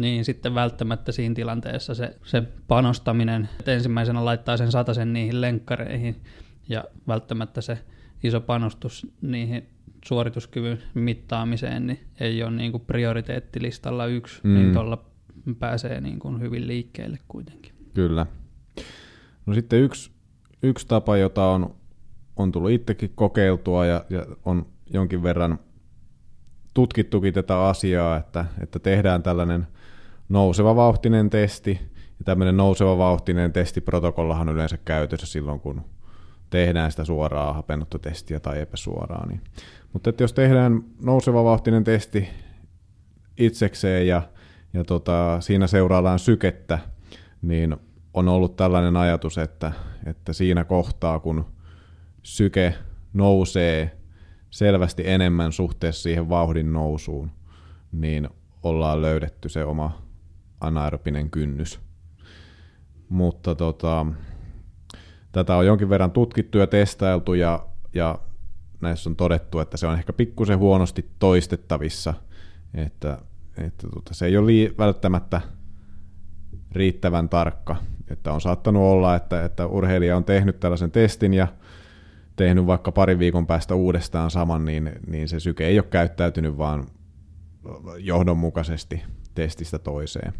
[0.00, 6.16] niin sitten välttämättä siinä tilanteessa se, se panostaminen, että ensimmäisenä laittaa sen satasen niihin lenkkareihin
[6.68, 7.78] ja välttämättä se
[8.22, 9.68] iso panostus niihin
[10.04, 14.50] suorituskyvyn mittaamiseen niin ei ole niin kuin prioriteettilistalla yksi, mm.
[14.50, 14.54] Mm.
[14.56, 15.04] niin tuolla
[15.58, 17.72] pääsee niin kuin hyvin liikkeelle kuitenkin.
[17.94, 18.26] Kyllä.
[19.46, 20.10] No sitten yksi,
[20.62, 21.74] yksi tapa, jota on,
[22.36, 25.58] on tullut itsekin kokeiltua ja, ja on jonkin verran
[26.74, 29.66] tutkittukin tätä asiaa, että, että tehdään tällainen
[30.30, 31.80] nouseva vauhtinen testi.
[32.18, 35.84] Ja tämmöinen nouseva vauhtinen testiprotokollahan on yleensä käytössä silloin, kun
[36.50, 39.26] tehdään sitä suoraa hapennottotestiä tai epäsuoraa.
[39.26, 39.40] Niin.
[39.92, 42.28] Mutta että jos tehdään nouseva vauhtinen testi
[43.36, 44.22] itsekseen ja,
[44.74, 46.78] ja tota, siinä seuraillaan sykettä,
[47.42, 47.76] niin
[48.14, 49.72] on ollut tällainen ajatus, että,
[50.06, 51.44] että siinä kohtaa, kun
[52.22, 52.74] syke
[53.12, 53.96] nousee
[54.50, 57.30] selvästi enemmän suhteessa siihen vauhdin nousuun,
[57.92, 58.28] niin
[58.62, 60.09] ollaan löydetty se oma
[60.60, 61.80] anaerobinen kynnys.
[63.08, 64.06] Mutta tota,
[65.32, 68.18] tätä on jonkin verran tutkittu ja testailtu ja, ja
[68.80, 72.14] näissä on todettu, että se on ehkä pikkusen huonosti toistettavissa,
[72.74, 73.18] että,
[73.56, 75.40] että tota, se ei ole lii, välttämättä
[76.72, 77.76] riittävän tarkka.
[78.10, 81.48] Että on saattanut olla, että, että urheilija on tehnyt tällaisen testin ja
[82.36, 86.86] tehnyt vaikka parin viikon päästä uudestaan saman, niin, niin se syke ei ole käyttäytynyt vaan
[87.98, 89.02] johdonmukaisesti
[89.34, 90.32] testistä toiseen.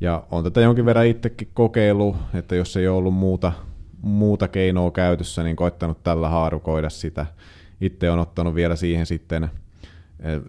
[0.00, 3.52] Ja on tätä jonkin verran itsekin kokeillut, että jos ei ole ollut muuta,
[4.02, 7.26] muuta keinoa käytössä, niin koittanut tällä haarukoida sitä.
[7.80, 9.44] Itse on ottanut vielä siihen sitten
[10.20, 10.42] eh,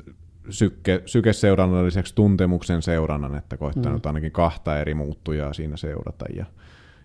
[0.49, 4.08] sykke, sykeseurannnan lisäksi tuntemuksen seurannan, että koittanut mm.
[4.08, 6.25] ainakin kahta eri muuttujaa siinä seurata.
[6.36, 6.45] Ja,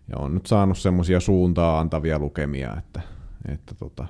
[0.08, 3.00] ja on nyt saanut semmoisia suuntaa antavia lukemia, että,
[3.48, 4.06] että tota,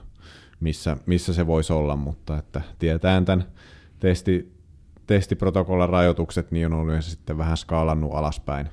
[0.61, 3.45] missä, missä se voisi olla, mutta että tietään tämän
[4.01, 4.60] testi,
[5.11, 8.69] testiprotokollan rajoitukset, niin on yleensä sitten vähän skaalannut alaspäin,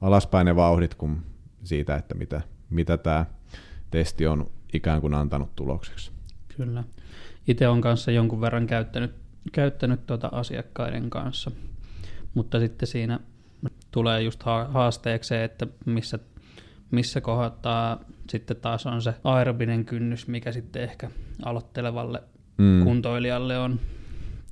[0.00, 1.22] alaspäin ne vauhdit kuin
[1.64, 3.26] siitä, että mitä, mitä tämä
[3.90, 6.12] testi on ikään kuin antanut tulokseksi.
[6.56, 6.84] Kyllä.
[7.48, 9.14] Itse on kanssa jonkun verran käyttänyt,
[9.52, 11.50] käyttänyt tuota asiakkaiden kanssa,
[12.34, 13.20] mutta sitten siinä
[13.90, 16.18] tulee just ha- haasteeksi se, että missä,
[16.90, 21.10] missä kohtaa sitten taas on se aerobinen kynnys, mikä sitten ehkä
[21.44, 22.22] aloittelevalle
[22.58, 22.84] mm.
[22.84, 23.80] kuntoilijalle on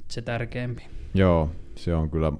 [0.09, 1.02] se tärkeämpi.
[1.15, 2.33] Joo, se on kyllä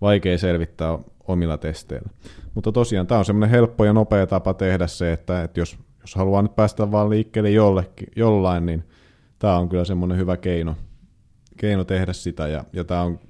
[0.00, 2.10] vaikea selvittää omilla testeillä.
[2.54, 6.14] Mutta tosiaan tämä on semmoinen helppo ja nopea tapa tehdä se, että, että jos, jos
[6.14, 8.84] haluaa nyt päästä vaan liikkeelle jollekin, jollain, niin
[9.38, 10.76] tämä on kyllä semmoinen hyvä keino,
[11.56, 13.20] keino tehdä sitä, ja, ja tämä on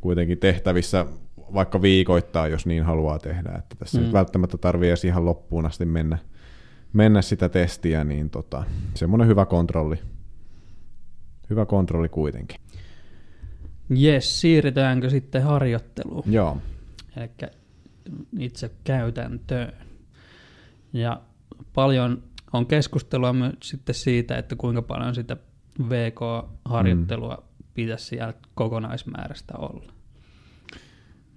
[0.00, 1.06] kuitenkin tehtävissä
[1.54, 4.04] vaikka viikoittaa, jos niin haluaa tehdä, että tässä mm.
[4.04, 6.18] nyt välttämättä tarvii edes ihan loppuun asti mennä,
[6.92, 9.98] mennä sitä testiä, niin tota, semmoinen hyvä kontrolli,
[11.50, 12.60] hyvä kontrolli kuitenkin.
[13.90, 16.22] Jes, siirrytäänkö sitten harjoitteluun?
[16.26, 16.58] Joo,
[17.16, 17.30] Eli
[18.38, 19.72] itse käytäntöön.
[20.92, 21.20] Ja
[21.74, 22.22] paljon
[22.52, 25.36] on keskustelua myös sitten siitä, että kuinka paljon sitä
[25.88, 27.64] VK-harjoittelua mm.
[27.74, 29.92] pitäisi siellä kokonaismäärästä olla.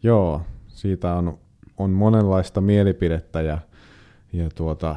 [0.03, 1.39] Joo, siitä on,
[1.77, 3.57] on monenlaista mielipidettä ja,
[4.33, 4.95] ja tuota,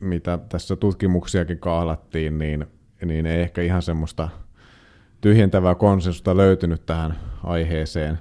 [0.00, 2.66] mitä tässä tutkimuksiakin kahlattiin, niin,
[3.04, 4.28] niin ei ehkä ihan semmoista
[5.24, 8.18] tyhjentävää konsensusta löytynyt tähän aiheeseen,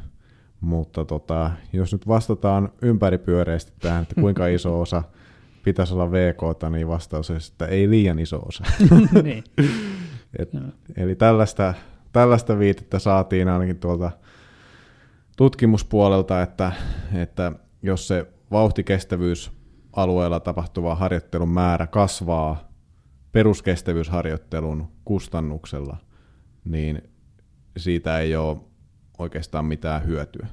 [0.61, 5.03] mutta tota, jos nyt vastataan ympäripyöreästi tähän, että kuinka iso osa
[5.63, 8.63] pitäisi olla VK, niin vastaus on, että ei liian iso osa.
[9.23, 9.43] niin.
[10.39, 10.49] Et,
[10.97, 11.73] eli tällaista,
[12.11, 14.11] tällaista viitettä saatiin ainakin tuolta
[15.37, 16.71] tutkimuspuolelta, että,
[17.13, 22.69] että jos se vauhtikestävyysalueella tapahtuva harjoittelun määrä kasvaa
[23.31, 25.97] peruskestävyysharjoittelun kustannuksella,
[26.65, 27.01] niin
[27.77, 28.57] siitä ei ole
[29.17, 30.47] oikeastaan mitään hyötyä.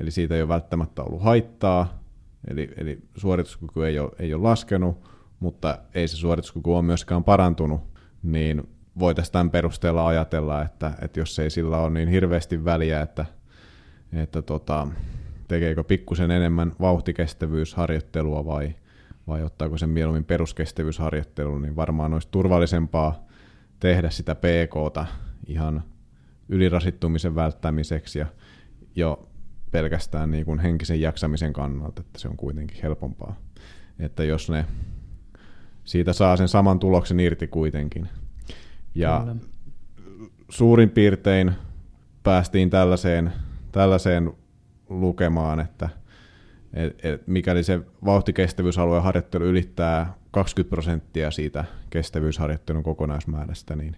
[0.00, 2.04] Eli siitä ei ole välttämättä ollut haittaa,
[2.48, 7.80] eli, eli suorituskyky ei ole, ei ole laskenut, mutta ei se suorituskyky ole myöskään parantunut,
[8.22, 13.26] niin voitaisiin tämän perusteella ajatella, että, että jos ei sillä ole niin hirveästi väliä, että,
[14.12, 14.88] että tota,
[15.48, 18.74] tekeekö pikkusen enemmän vauhtikestävyysharjoittelua vai,
[19.26, 23.23] vai ottaako sen mieluummin peruskestävyysharjoittelua, niin varmaan olisi turvallisempaa
[23.84, 25.06] tehdä sitä PKta
[25.46, 25.82] ihan
[26.48, 28.26] ylirasittumisen välttämiseksi ja
[28.96, 29.28] jo
[29.70, 33.36] pelkästään niin kuin henkisen jaksamisen kannalta, että se on kuitenkin helpompaa.
[33.98, 34.66] Että jos ne
[35.84, 38.08] siitä saa sen saman tuloksen irti kuitenkin.
[38.94, 39.36] Ja Kyllä.
[40.48, 41.52] suurin piirtein
[42.22, 43.32] päästiin tällaiseen,
[43.72, 44.32] tällaiseen
[44.88, 45.88] lukemaan, että
[46.74, 53.96] et, et mikäli se vauhtikestävyysalueen harjoittelu ylittää 20 prosenttia siitä kestävyysharjoittelun kokonaismäärästä, niin,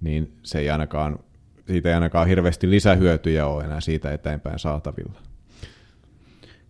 [0.00, 1.18] niin se ei ainakaan,
[1.66, 5.20] siitä ei ainakaan hirveästi lisähyötyjä ole enää siitä eteenpäin saatavilla.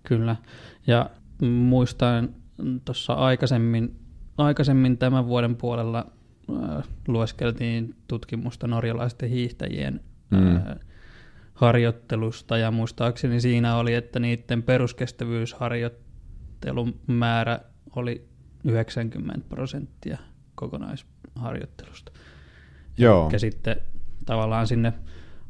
[0.03, 0.37] Kyllä,
[0.87, 1.11] ja
[1.43, 2.35] muistan
[2.85, 3.97] tuossa aikaisemmin,
[4.39, 6.07] aikaisemmin tämän vuoden puolella
[6.51, 10.57] äh, lueskeltiin tutkimusta norjalaisten hiihtäjien mm.
[10.57, 10.63] äh,
[11.55, 17.61] harjoittelusta ja muistaakseni siinä oli, että niiden peruskestävyysharjoittelun määrä
[17.97, 18.29] oli
[18.65, 20.19] 90 prosenttia
[20.55, 22.13] kokonaisharjoittelusta.
[22.99, 23.29] Joo.
[23.33, 23.77] Ja sitten
[24.27, 24.93] tavallaan sinne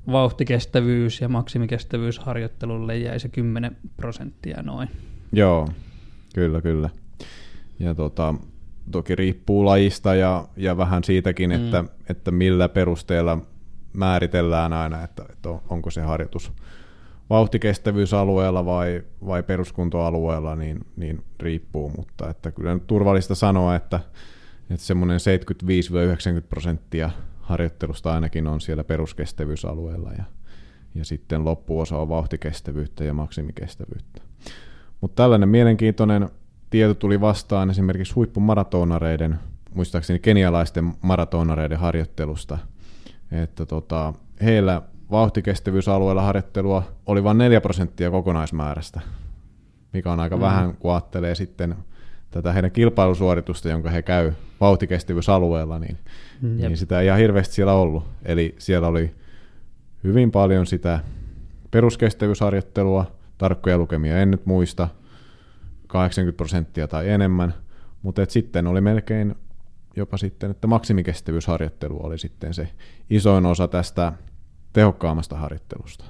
[0.07, 4.89] vauhtikestävyys- ja maksimikestävyysharjoittelulle jäi se 10 prosenttia noin.
[5.33, 5.69] Joo,
[6.35, 6.91] kyllä, kyllä.
[7.79, 8.35] Ja tota,
[8.91, 11.57] toki riippuu lajista ja, ja vähän siitäkin, mm.
[11.57, 13.39] että, että millä perusteella
[13.95, 16.53] määritellään aina, että, että onko se harjoitus
[17.31, 24.01] vauhtikestävyysalueella vai, vai peruskuntoalueella, niin, niin riippuu, mutta että kyllä nyt turvallista sanoa, että,
[24.71, 25.19] että semmoinen
[26.41, 30.25] 75-90 prosenttia harjoittelusta ainakin on siellä peruskestävyysalueella ja,
[30.95, 34.23] ja sitten loppuosa on vauhtikestävyyttä ja maksimikestävyyttä.
[35.01, 36.29] Mutta tällainen mielenkiintoinen
[36.71, 39.39] tieto tuli vastaan esimerkiksi huippumaratonareiden,
[39.75, 42.59] muistaakseni kenialaisten maratonareiden harjoittelusta–
[43.43, 49.01] että tota, heillä vauhtikestävyysalueella harjoittelua oli vain 4 prosenttia kokonaismäärästä,
[49.93, 50.41] mikä on aika mm.
[50.41, 51.75] vähän, kun ajattelee sitten
[52.31, 55.99] tätä heidän kilpailusuoritusta, jonka he käy vauhtikestävyysalueella, niin,
[56.43, 58.05] mm, niin sitä ei ihan hirveästi siellä ollut.
[58.25, 59.15] Eli siellä oli
[60.05, 61.01] hyvin paljon sitä
[61.71, 64.89] peruskestävyysharjoittelua, tarkkoja lukemia en nyt muista,
[65.87, 67.55] 80 prosenttia tai enemmän,
[68.03, 69.35] mutta sitten oli melkein
[69.97, 72.69] jopa sitten, että maksimikestävyysharjoittelu oli sitten se
[73.11, 74.13] isoin osa tästä
[74.73, 76.05] tehokkaammasta harjoittelusta.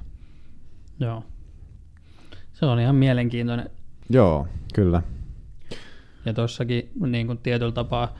[1.00, 1.24] Joo.
[2.52, 3.70] Se on ihan mielenkiintoinen.
[4.10, 5.02] Joo, kyllä.
[6.24, 8.14] Ja tuossakin niin kuin tietyllä tapaa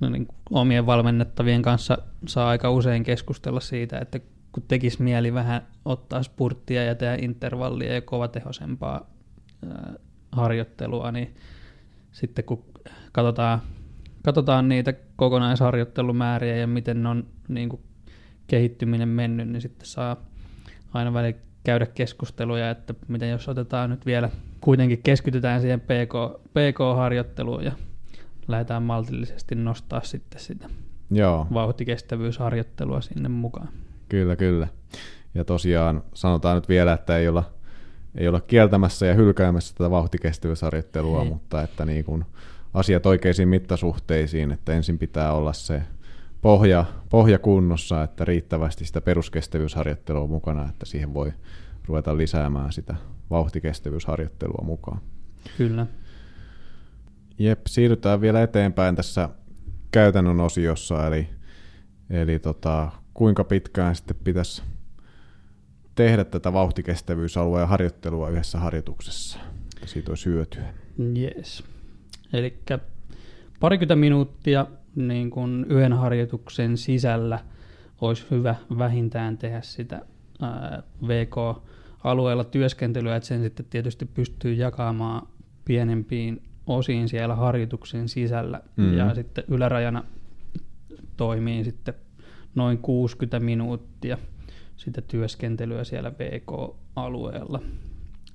[0.00, 4.20] niin kuin omien valmennettavien kanssa saa aika usein keskustella siitä, että
[4.52, 9.10] kun tekisi mieli vähän ottaa spurttia ja tehdä intervallia ja kovatehoisempaa
[10.32, 11.36] harjoittelua, niin
[12.12, 12.64] sitten kun
[13.12, 13.62] katsotaan
[14.26, 17.82] katsotaan niitä kokonaisharjoittelumääriä ja miten ne on niin kuin
[18.46, 20.16] kehittyminen mennyt, niin sitten saa
[20.94, 27.64] aina välillä käydä keskusteluja, että miten jos otetaan nyt vielä, kuitenkin keskitytään siihen PK, PK-harjoitteluun
[27.64, 27.72] ja
[28.48, 30.68] lähdetään maltillisesti nostaa sitten sitä
[31.10, 31.46] Joo.
[31.52, 33.68] vauhtikestävyysharjoittelua sinne mukaan.
[34.08, 34.68] Kyllä, kyllä.
[35.34, 37.44] Ja tosiaan sanotaan nyt vielä, että ei olla,
[38.14, 41.28] ei olla kieltämässä ja hylkäämässä tätä vauhtikestävyysharjoittelua, ei.
[41.28, 42.24] mutta että niin kuin
[42.76, 45.82] asiat oikeisiin mittasuhteisiin, että ensin pitää olla se
[46.42, 51.32] pohja, pohja kunnossa, että riittävästi sitä peruskestävyysharjoittelua mukana, että siihen voi
[51.86, 52.96] ruveta lisäämään sitä
[53.30, 55.00] vauhtikestävyysharjoittelua mukaan.
[55.58, 55.86] Kyllä.
[57.38, 59.28] Jep, siirrytään vielä eteenpäin tässä
[59.90, 61.28] käytännön osiossa, eli,
[62.10, 64.62] eli tota, kuinka pitkään sitten pitäisi
[65.94, 69.38] tehdä tätä vauhtikestävyysalueen harjoittelua yhdessä harjoituksessa,
[69.76, 70.64] että siitä olisi hyötyä.
[71.16, 71.75] Yes.
[72.32, 72.58] Eli
[73.60, 77.38] parikymmentä minuuttia niin kuin yhden harjoituksen sisällä
[78.00, 80.02] olisi hyvä vähintään tehdä sitä
[80.42, 85.28] ää, VK-alueella työskentelyä, että sen sitten tietysti pystyy jakamaan
[85.64, 88.96] pienempiin osiin siellä harjoituksen sisällä mm-hmm.
[88.96, 90.04] ja sitten ylärajana
[91.16, 91.94] toimii sitten
[92.54, 94.18] noin 60 minuuttia
[94.76, 97.62] sitä työskentelyä siellä VK-alueella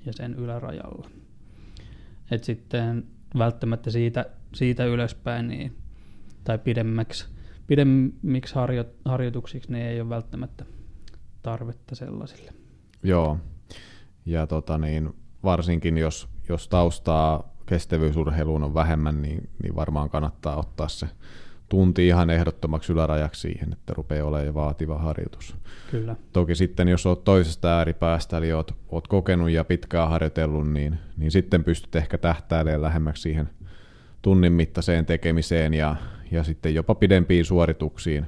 [0.05, 1.09] ja sen ylärajalla.
[2.31, 3.03] Et sitten
[3.37, 5.77] välttämättä siitä, siitä ylöspäin niin,
[6.43, 7.27] tai pidemmäksi,
[7.67, 10.65] pidemmiksi harjo, harjoituksiksi niin ei ole välttämättä
[11.41, 12.53] tarvetta sellaisille.
[13.03, 13.37] Joo,
[14.25, 15.13] ja tota niin,
[15.43, 21.07] varsinkin jos, jos taustaa kestävyysurheiluun on vähemmän, niin, niin varmaan kannattaa ottaa se
[21.71, 25.55] tunti ihan ehdottomaksi ylärajaksi siihen, että rupeaa olemaan vaativa harjoitus.
[25.91, 26.15] Kyllä.
[26.33, 31.31] Toki sitten, jos olet toisesta ääripäästä, eli olet, olet kokenut ja pitkään harjoitellut, niin, niin
[31.31, 33.49] sitten pystyt ehkä tähtäilemään lähemmäksi siihen
[34.21, 35.95] tunnin mittaiseen tekemiseen ja,
[36.31, 38.25] ja sitten jopa pidempiin suorituksiin.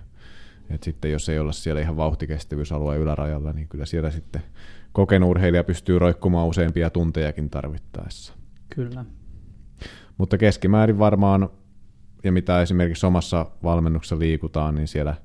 [0.70, 4.42] Et sitten jos ei olla siellä ihan vauhtikestävyysalueen ylärajalla, niin kyllä siellä sitten
[4.92, 8.34] kokenut urheilija pystyy roikkumaan useampia tuntejakin tarvittaessa.
[8.76, 9.06] Kyllä.
[10.18, 11.50] Mutta keskimäärin varmaan,
[12.24, 15.16] ja mitä esimerkiksi omassa valmennuksessa liikutaan, niin siellä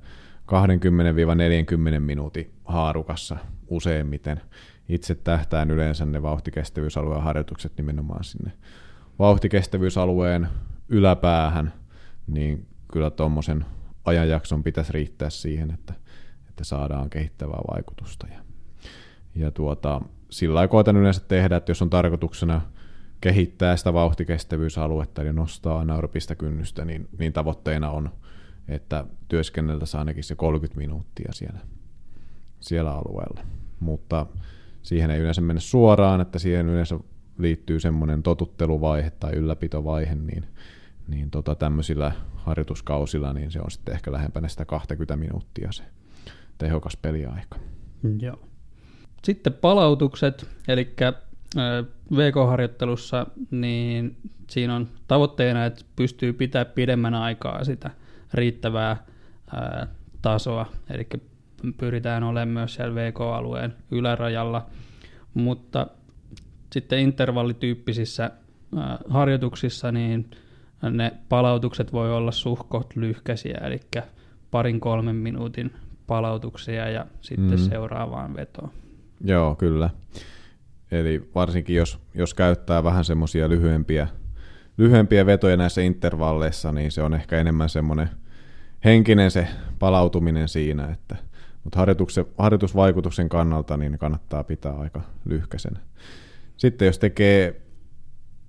[1.96, 3.37] 20-40 minuutin haarukassa
[3.68, 4.40] useimmiten.
[4.88, 8.52] Itse tähtään yleensä ne vauhtikestävyysalueen harjoitukset nimenomaan sinne
[9.18, 10.48] vauhtikestävyysalueen
[10.88, 11.72] yläpäähän,
[12.26, 13.64] niin kyllä tuommoisen
[14.04, 15.94] ajanjakson pitäisi riittää siihen, että,
[16.48, 18.26] että saadaan kehittävää vaikutusta.
[18.26, 18.40] Ja,
[19.34, 22.61] ja tuota, sillä koitan yleensä tehdä, että jos on tarkoituksena
[23.20, 28.11] kehittää sitä vauhtikestävyysaluetta, eli nostaa anaerobista kynnystä, niin, niin tavoitteena on,
[28.68, 31.59] että työskenneltäisiin ainakin se 30 minuuttia siellä,
[32.61, 33.40] siellä alueella.
[33.81, 34.26] Mutta
[34.83, 37.00] siihen ei yleensä mene suoraan, että siihen yleensä
[37.38, 40.46] liittyy semmoinen totutteluvaihe tai ylläpitovaihe, niin,
[41.09, 45.83] niin tota tämmöisillä harjoituskausilla niin se on sitten ehkä lähempänä sitä 20 minuuttia se
[46.59, 47.59] tehokas peliaika.
[48.18, 48.38] Joo.
[49.24, 50.94] Sitten palautukset, eli
[52.16, 54.16] VK-harjoittelussa, niin
[54.51, 57.90] siinä on tavoitteena, että pystyy pitää pidemmän aikaa sitä
[58.35, 58.97] riittävää
[59.55, 59.87] ää,
[60.23, 61.09] tasoa, eli
[61.77, 64.66] pyritään olemaan myös siellä VK-alueen ylärajalla,
[65.35, 65.87] mutta
[66.73, 68.31] sitten intervallityyppisissä
[68.77, 70.31] ää, harjoituksissa niin
[70.90, 73.81] ne palautukset voi olla suhkot lyhkäisiä, eli
[74.51, 75.73] parin kolmen minuutin
[76.07, 77.68] palautuksia ja sitten mm.
[77.68, 78.71] seuraavaan vetoon.
[79.25, 79.90] Joo, kyllä.
[80.90, 84.09] Eli varsinkin jos, jos käyttää vähän semmoisia lyhyempiä,
[84.79, 88.11] lyhyempiä vetoja näissä intervalleissa, niin se on ehkä enemmän semmoinen
[88.85, 89.48] henkinen se
[89.79, 91.16] palautuminen siinä, että
[91.64, 91.81] mutta
[92.38, 95.81] harjoitusvaikutuksen kannalta niin kannattaa pitää aika lyhkäisenä.
[96.57, 97.61] Sitten jos tekee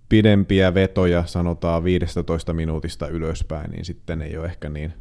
[0.09, 4.93] pidempiä vetoja, sanotaan 15 minuutista ylöspäin, niin sitten ei ole ehkä niin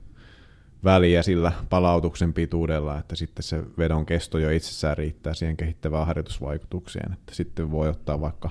[0.85, 7.13] väliä sillä palautuksen pituudella, että sitten se vedon kesto jo itsessään riittää siihen kehittävään harjoitusvaikutukseen,
[7.13, 8.51] että sitten voi ottaa vaikka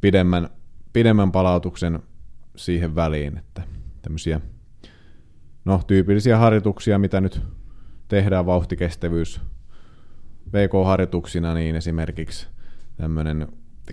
[0.00, 0.48] pidemmän,
[0.92, 2.02] pidemmän palautuksen
[2.56, 3.62] siihen väliin, että
[4.02, 4.40] tämmöisiä
[5.64, 7.40] no, tyypillisiä harjoituksia, mitä nyt
[8.08, 9.40] tehdään vauhtikestävyys
[10.52, 12.48] VK-harjoituksina, niin esimerkiksi
[12.96, 13.48] tämmöinen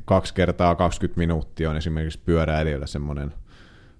[0.06, 3.34] kaksi kertaa 20 minuuttia on esimerkiksi pyöräilijällä semmoinen,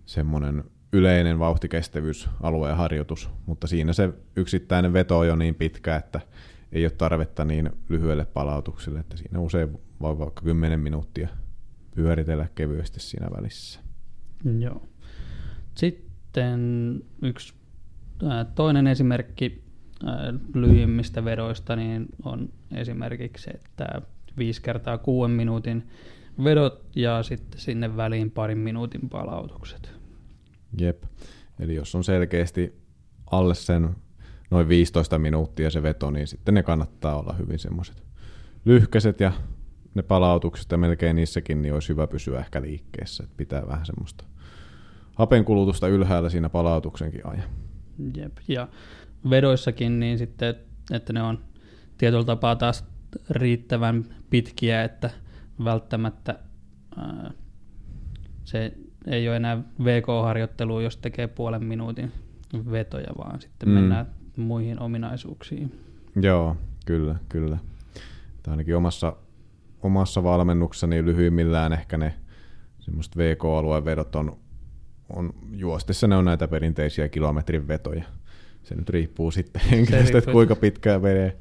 [0.06, 0.64] semmoinen
[0.96, 6.22] yleinen vauhtikestävyysalueen harjoitus, mutta siinä se yksittäinen veto on jo niin pitkä, että
[6.72, 11.28] ei ole tarvetta niin lyhyelle palautukselle, että siinä usein voi vaikka 10 minuuttia
[11.96, 13.80] pyöritellä kevyesti siinä välissä.
[14.60, 14.88] Joo.
[15.76, 16.60] Sitten
[17.22, 17.54] yksi
[18.56, 19.64] toinen esimerkki
[20.54, 24.02] lyhyimmistä vedoista niin on esimerkiksi, että
[24.38, 25.88] 5 kertaa 6 minuutin
[26.44, 29.95] vedot ja sitten sinne väliin parin minuutin palautukset.
[30.80, 31.04] Jep.
[31.60, 32.74] Eli jos on selkeästi
[33.32, 33.96] alle sen
[34.52, 38.04] noin 15 minuuttia se veto, niin sitten ne kannattaa olla hyvin semmoiset
[38.66, 39.32] lyhkäiset ja
[39.94, 44.26] ne palautukset ja melkein niissäkin niin olisi hyvä pysyä ehkä liikkeessä, että pitää vähän semmoista
[45.16, 47.50] hapenkulutusta ylhäällä siinä palautuksenkin ajan.
[48.18, 48.68] Jep, ja
[49.30, 50.56] vedoissakin niin sitten,
[50.92, 51.44] että ne on
[51.98, 52.86] tietyllä tapaa taas
[53.30, 55.10] riittävän pitkiä, että
[55.64, 56.40] välttämättä
[56.98, 57.32] ää,
[58.44, 58.74] se
[59.08, 62.12] ei ole enää VK-harjoittelua, jos tekee puolen minuutin
[62.72, 63.76] vetoja, vaan sitten mm.
[63.76, 64.06] mennään
[64.38, 65.80] muihin ominaisuuksiin.
[66.22, 67.58] Joo, kyllä, kyllä.
[68.44, 69.16] Tai ainakin omassa,
[69.82, 72.14] omassa valmennuksessa niin lyhyimmillään ehkä ne
[72.80, 74.38] semmoiset VK-alueen vedot on,
[75.10, 78.04] on juostessa ne on näitä perinteisiä kilometrin vetoja.
[78.64, 81.38] Se nyt riippuu sitten henkilöstä, että kuinka pitkään menee,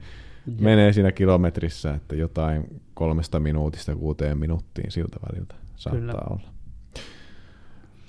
[0.61, 6.25] menee siinä kilometrissä, että jotain kolmesta minuutista kuuteen minuuttiin siltä väliltä saattaa Kyllä.
[6.31, 6.54] olla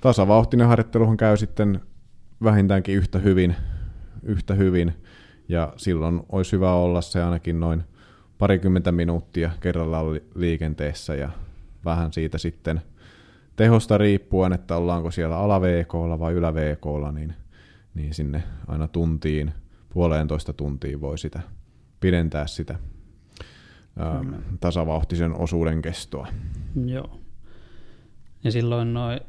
[0.06, 1.82] tasavauhtinen harjoitteluhan käy sitten
[2.43, 3.56] vähintäänkin yhtä hyvin,
[4.24, 4.93] yhtä hyvin,
[5.49, 7.84] ja silloin olisi hyvä olla se ainakin noin
[8.38, 11.30] parikymmentä minuuttia kerrallaan liikenteessä ja
[11.86, 12.82] vähän siitä sitten
[13.56, 15.62] tehosta riippuen, että ollaanko siellä ala
[16.20, 16.53] vai ylä
[17.12, 17.34] niin,
[17.93, 19.53] niin sinne aina tuntiin,
[19.93, 21.41] puoleentoista tuntiin voi sitä
[21.99, 22.80] pidentää sitä
[23.99, 24.24] ää,
[24.60, 26.28] tasavauhtisen osuuden kestoa.
[26.86, 27.20] Joo.
[28.43, 29.20] Ja silloin noin,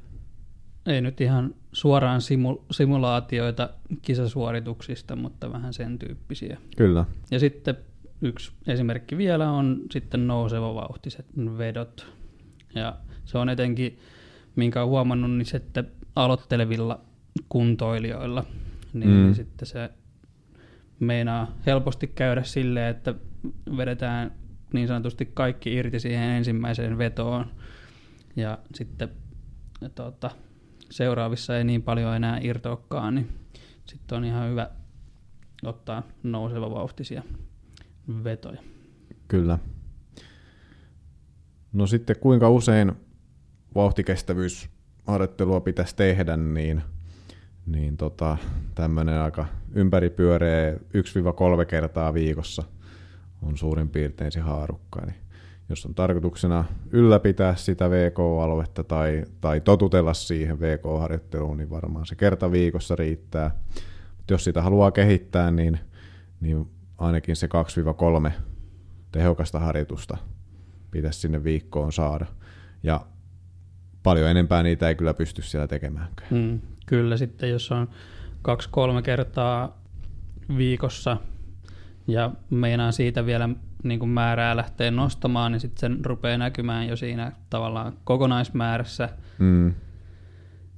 [0.87, 3.71] ei nyt ihan suoraan simu, simulaatioita
[4.03, 6.59] kisasuorituksista, mutta vähän sen tyyppisiä.
[6.77, 7.05] Kyllä.
[7.31, 7.77] Ja sitten
[8.23, 11.27] yksi esimerkki vielä on sitten nouseva vauhtiset
[11.59, 12.07] vedot.
[12.75, 13.99] Ja se on etenkin,
[14.57, 17.01] minkä olen huomannut, niin sitten aloittelevilla
[17.49, 18.45] kuntoilijoilla,
[18.93, 19.35] niin mm.
[19.35, 19.91] sitten se
[21.01, 23.15] meinaa helposti käydä silleen, että
[23.77, 24.33] vedetään
[24.73, 27.47] niin sanotusti kaikki irti siihen ensimmäiseen vetoon.
[28.37, 29.09] Ja sitten
[29.95, 30.31] tuota,
[30.91, 33.29] seuraavissa ei niin paljon enää irtoakaan, niin
[33.87, 34.71] sitten on ihan hyvä
[35.65, 37.23] ottaa nouseva vauhtisia
[38.25, 38.61] vetoja.
[39.29, 39.59] Kyllä.
[41.73, 42.93] No sitten kuinka usein
[43.75, 46.83] vauhtikestävyysharjoittelua pitäisi tehdä, niin,
[47.67, 48.37] niin tota,
[48.75, 50.79] tämmöinen aika ympäripyöreä 1-3
[51.67, 52.63] kertaa viikossa
[53.43, 55.01] on suurin piirtein se haarukka.
[55.03, 55.13] Eli
[55.69, 62.53] jos on tarkoituksena ylläpitää sitä VK-aluetta tai, tai totutella siihen VK-harjoitteluun, niin varmaan se kerta
[62.53, 63.51] viikossa riittää.
[64.17, 65.79] Mutta jos sitä haluaa kehittää, niin,
[66.41, 67.49] niin ainakin se
[68.29, 68.31] 2-3
[69.13, 70.17] tehokasta harjoitusta
[70.91, 72.27] pitäisi sinne viikkoon saada.
[72.83, 73.07] Ja
[74.03, 76.29] paljon enempää niitä ei kyllä pysty siellä tekemäänkään.
[76.31, 77.89] Mm, kyllä sitten, jos on
[78.43, 79.83] kaksi-kolme kertaa
[80.57, 81.17] viikossa
[82.07, 83.49] ja meinaa siitä vielä
[83.83, 89.09] niin kuin määrää lähtee nostamaan, niin sitten sen rupeaa näkymään jo siinä tavallaan kokonaismäärässä.
[89.39, 89.75] Mm.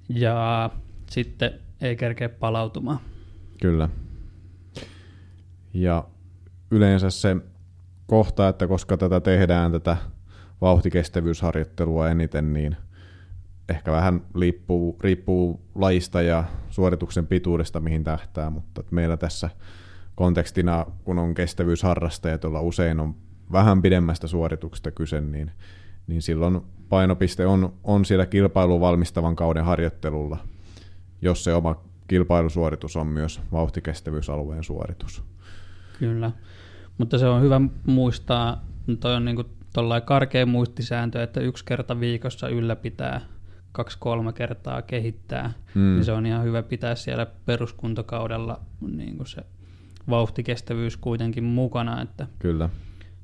[0.08, 0.70] Ja
[1.10, 2.98] sitten ei kerkeä palautumaan.
[3.62, 3.88] Kyllä.
[5.74, 6.04] Ja
[6.70, 7.36] yleensä se
[8.06, 9.96] kohta, että koska tätä tehdään, tätä
[10.60, 12.76] vauhtikestävyysharjoittelua eniten, niin
[13.68, 19.50] ehkä vähän riippuu, riippuu lajista ja suorituksen pituudesta, mihin tähtää, mutta meillä tässä
[20.18, 23.14] kontekstina, kun on kestävyysharrastajat, joilla usein on
[23.52, 25.50] vähän pidemmästä suorituksesta kyse, niin,
[26.06, 30.38] niin silloin painopiste on, on siellä kilpailun valmistavan kauden harjoittelulla,
[31.22, 35.22] jos se oma kilpailusuoritus on myös vauhtikestävyysalueen suoritus.
[35.98, 36.30] Kyllä,
[36.98, 38.64] mutta se on hyvä muistaa,
[39.00, 39.44] toi on niin
[40.04, 43.20] karkea muistisääntö, että yksi kerta viikossa ylläpitää
[43.72, 45.80] kaksi-kolme kertaa kehittää, mm.
[45.80, 49.42] niin se on ihan hyvä pitää siellä peruskuntokaudella niin kuin se
[50.10, 52.68] vauhtikestävyys kuitenkin mukana, että Kyllä.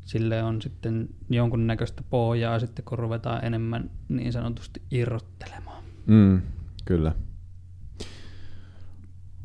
[0.05, 5.85] sille on sitten jonkunnäköistä pohjaa sitten, kun ruvetaan enemmän niin sanotusti irrottelemaan.
[6.07, 6.43] Mm,
[6.85, 7.13] kyllä.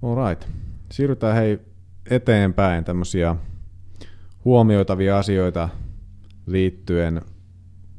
[0.01, 0.47] Alright.
[0.91, 1.59] Siirrytään hei
[2.09, 3.35] eteenpäin tämmöisiä
[4.45, 5.69] huomioitavia asioita
[6.45, 7.21] liittyen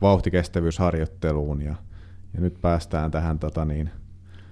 [0.03, 1.75] vauhtikestävyysharjoitteluun ja,
[2.35, 3.91] ja nyt päästään tähän tota niin,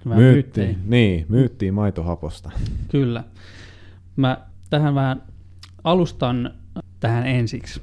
[0.05, 2.51] myyttiin, niin, myyttiin maitohaposta.
[2.89, 3.25] Kyllä.
[4.17, 5.23] Mä tähän vähän
[5.85, 6.55] alustan
[7.01, 7.83] tähän ensiksi.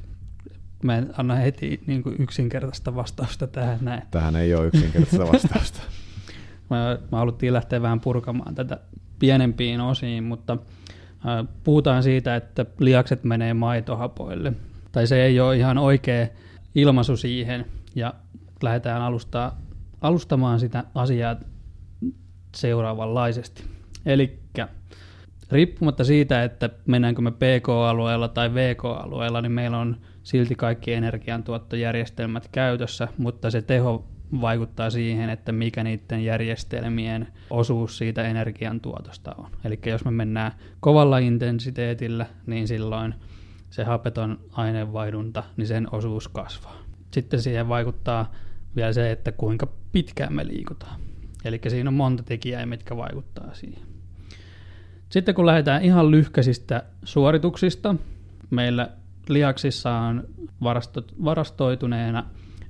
[0.84, 4.02] Mä en anna heti niin kuin yksinkertaista vastausta tähän näin.
[4.12, 5.82] Tähän ei ole yksinkertaista vastausta.
[6.70, 8.80] mä, mä haluttiin lähteä vähän purkamaan tätä
[9.20, 14.54] pienempiin osiin, mutta äh, puhutaan siitä, että liakset menee maitohapoille.
[14.92, 16.28] Tai se ei ole ihan oikea
[16.76, 17.66] ilmaisu siihen,
[17.96, 18.14] ja
[18.64, 19.62] lähdetään alustaa,
[20.02, 21.36] alustamaan sitä asiaa
[22.56, 23.64] seuraavanlaisesti.
[24.06, 24.40] Eli
[25.52, 33.08] riippumatta siitä, että mennäänkö me PK-alueella tai VK-alueella, niin meillä on silti kaikki energiantuottojärjestelmät käytössä,
[33.18, 34.06] mutta se teho
[34.42, 39.50] vaikuttaa siihen, että mikä niiden järjestelmien osuus siitä energiantuotosta on.
[39.64, 43.16] Eli jos me mennään kovalla intensiteetillä, niin silloin
[43.70, 46.78] se hapeton aineenvaihdunta, niin sen osuus kasvaa.
[47.12, 48.32] Sitten siihen vaikuttaa
[48.76, 51.00] vielä se, että kuinka pitkään me liikutaan.
[51.46, 53.85] Eli siinä on monta tekijää, mitkä vaikuttaa siihen.
[55.16, 57.96] Sitten kun lähdetään ihan lyhkäisistä suorituksista,
[58.50, 58.90] meillä
[59.30, 60.24] lihaksissa on
[61.26, 62.24] varastoituneena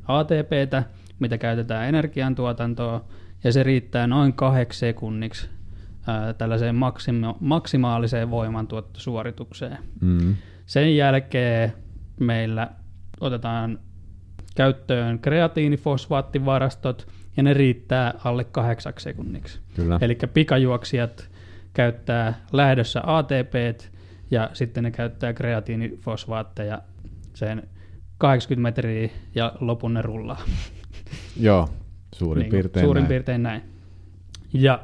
[0.08, 0.84] ATPtä,
[1.20, 3.02] mitä käytetään energiantuotantoon,
[3.44, 5.50] ja se riittää noin kahdeksi sekunniksi
[6.08, 9.78] ää, tällaiseen maksima- maksimaaliseen voimantuottosuoritukseen.
[10.02, 10.36] Mm.
[10.66, 11.74] Sen jälkeen
[12.20, 12.70] meillä
[13.20, 13.80] otetaan
[14.56, 19.60] käyttöön kreatiinifosfaattivarastot, ja ne riittää alle kahdeksaksi sekunniksi.
[20.02, 21.35] Eli pikajuoksijat
[21.76, 23.54] käyttää lähdössä ATP
[24.32, 26.82] ja sitten ne käyttää kreatiinifosfaatteja
[27.34, 27.70] sen
[28.18, 30.42] 80 metriä ja lopun ne rullaa.
[31.40, 31.70] Joo,
[32.16, 33.10] suurin niin, piirtein Suurin näin.
[33.10, 33.62] piirtein näin.
[34.54, 34.84] Ja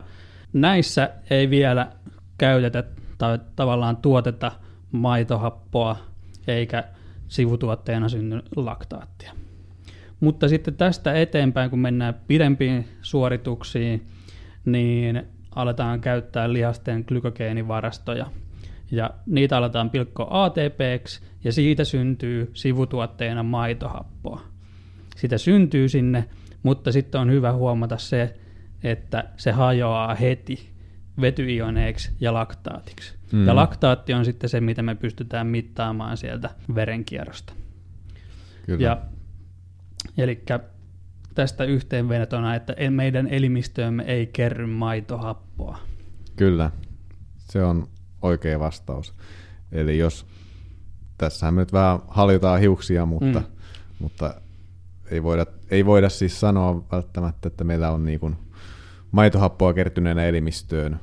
[0.54, 1.92] näissä ei vielä
[2.38, 2.84] käytetä
[3.18, 4.52] tai tavallaan tuoteta
[4.92, 5.98] maitohappoa
[6.48, 6.84] eikä
[7.28, 9.34] sivutuotteena synny laktaattia.
[10.20, 14.08] Mutta sitten tästä eteenpäin, kun mennään pidempiin suorituksiin,
[14.66, 15.24] niin
[15.56, 18.26] aletaan käyttää lihasten glykogeenivarastoja.
[18.92, 24.42] ja niitä aletaan pilkkoa ATPksi, ja siitä syntyy sivutuotteena maitohappoa.
[25.16, 26.30] Sitä syntyy sinne,
[26.64, 28.40] mutta sitten on hyvä huomata se,
[28.84, 30.70] että se hajoaa heti
[31.22, 33.16] vetyioneiksi ja laktaatiksi.
[33.32, 33.48] Mm.
[33.48, 37.54] Ja laktaatti on sitten se, mitä me pystytään mittaamaan sieltä verenkierrosta.
[38.66, 38.84] Kyllä.
[38.84, 38.98] Ja,
[40.18, 40.44] eli
[41.36, 45.78] tästä yhteenvetona, että meidän elimistöömme ei kerry maitohappoa.
[46.36, 46.72] Kyllä,
[47.38, 47.88] se on
[48.22, 49.14] oikea vastaus.
[49.72, 50.26] Eli jos,
[51.18, 53.46] tässähän me nyt vähän haljotaan hiuksia, mutta, mm.
[54.00, 54.42] mutta
[55.12, 58.36] ei, voida, ei voida siis sanoa välttämättä, että meillä on niin kuin
[59.12, 61.00] maitohappoa kertyneenä elimistöön.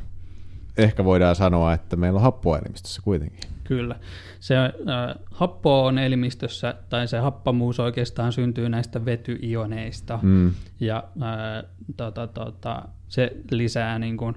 [0.77, 3.51] Ehkä voidaan sanoa, että meillä on happoa elimistössä kuitenkin.
[3.69, 3.97] Kyllä.
[4.41, 4.71] Se äh,
[5.31, 10.53] happo on elimistössä, tai se happamuus oikeastaan syntyy näistä vetyioneista, mm.
[10.81, 14.35] ja äh, tota, tota, se lisää niin kuin,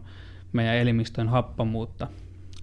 [0.54, 2.08] meidän elimistön happamuutta.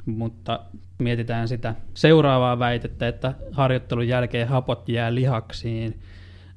[0.06, 0.60] Mutta
[0.98, 6.00] mietitään sitä seuraavaa väitettä, että harjoittelun jälkeen hapot jää lihaksiin,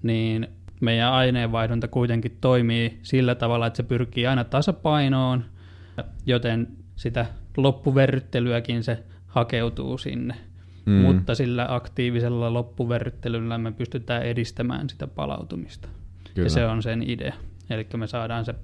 [0.04, 0.48] niin
[0.82, 5.46] meidän aineenvaihdunta kuitenkin toimii sillä tavalla, että se pyrkii aina tasapainoon,
[6.26, 7.26] joten sitä
[7.58, 10.36] loppuverryttelyäkin se hakeutuu sinne.
[10.86, 10.94] Mm.
[10.94, 15.88] Mutta sillä aktiivisella loppuverryttelyllä me pystytään edistämään sitä palautumista.
[16.34, 16.46] Kyllä.
[16.46, 17.34] Ja se on sen idea.
[17.70, 18.56] Eli me saadaan se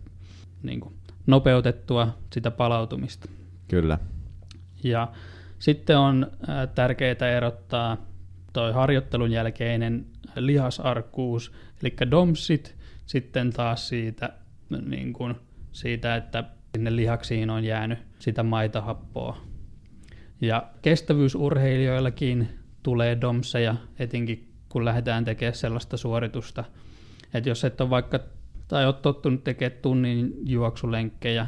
[0.63, 0.93] niin kuin,
[1.28, 3.30] nopeutettua sitä palautumista.
[3.68, 3.99] Kyllä.
[4.84, 5.11] Ja
[5.59, 6.32] sitten on
[6.76, 7.97] tärkeää erottaa
[8.53, 10.05] toi harjoittelun jälkeinen
[10.36, 11.51] lihasarkkuus,
[11.84, 14.34] eli domsit, sitten taas siitä,
[14.86, 15.36] niin kuin,
[15.72, 16.43] siitä, että
[16.76, 19.47] sinne lihaksiin on jäänyt sitä maitohappoa.
[20.42, 22.48] Ja kestävyysurheilijoillakin
[22.84, 26.64] tulee domseja, etenkin kun lähdetään tekemään sellaista suoritusta,
[27.34, 28.20] että jos et ole vaikka,
[28.68, 31.48] tai olet tottunut tekemään tunnin juoksulenkkejä,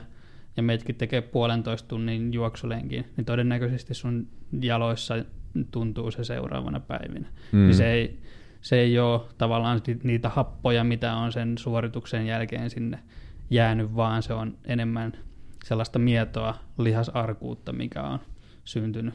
[0.57, 4.27] ja meitkin tekee puolentoista tunnin juoksulenkin, niin todennäköisesti sun
[4.61, 5.25] jaloissa
[5.71, 7.27] tuntuu se seuraavana päivinä.
[7.51, 7.59] Mm.
[7.59, 8.19] Niin se ei,
[8.61, 12.99] se ei ole tavallaan niitä happoja, mitä on sen suorituksen jälkeen sinne
[13.49, 15.13] jäänyt, vaan se on enemmän
[15.65, 18.19] sellaista mietoa lihasarkuutta, mikä on
[18.69, 19.13] syntynyt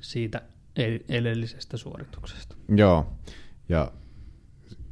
[0.00, 0.42] siitä
[1.08, 2.56] edellisestä suorituksesta.
[2.76, 3.12] Joo,
[3.68, 3.92] ja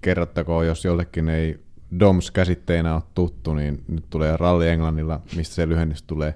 [0.00, 1.60] kerrottakoon, jos jollekin ei
[2.00, 6.34] DOMS käsitteenä ole tuttu, niin nyt tulee ralli englannilla, mistä se lyhennys tulee.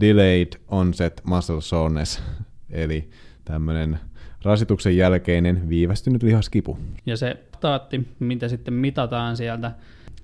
[0.00, 2.22] Delayed Onset Muscle Soreness,
[2.70, 3.10] eli
[3.44, 3.98] tämmöinen
[4.42, 6.78] rasituksen jälkeinen viivästynyt lihaskipu.
[7.06, 9.72] Ja se taatti, mitä sitten mitataan sieltä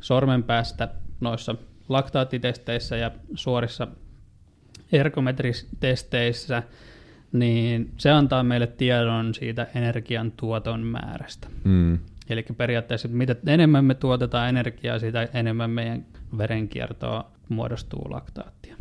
[0.01, 0.89] sormenpäästä
[1.21, 1.55] noissa
[1.89, 3.89] laktaattitesteissä ja suorissa
[4.93, 6.63] ergometritesteissä,
[7.33, 11.49] niin se antaa meille tiedon siitä energian tuoton määrästä.
[11.65, 11.99] Mm.
[12.31, 16.07] Eli periaatteessa, mitä enemmän me tuotetaan energiaa, sitä enemmän meidän
[16.39, 18.77] verenkiertoa muodostuu laktaattia.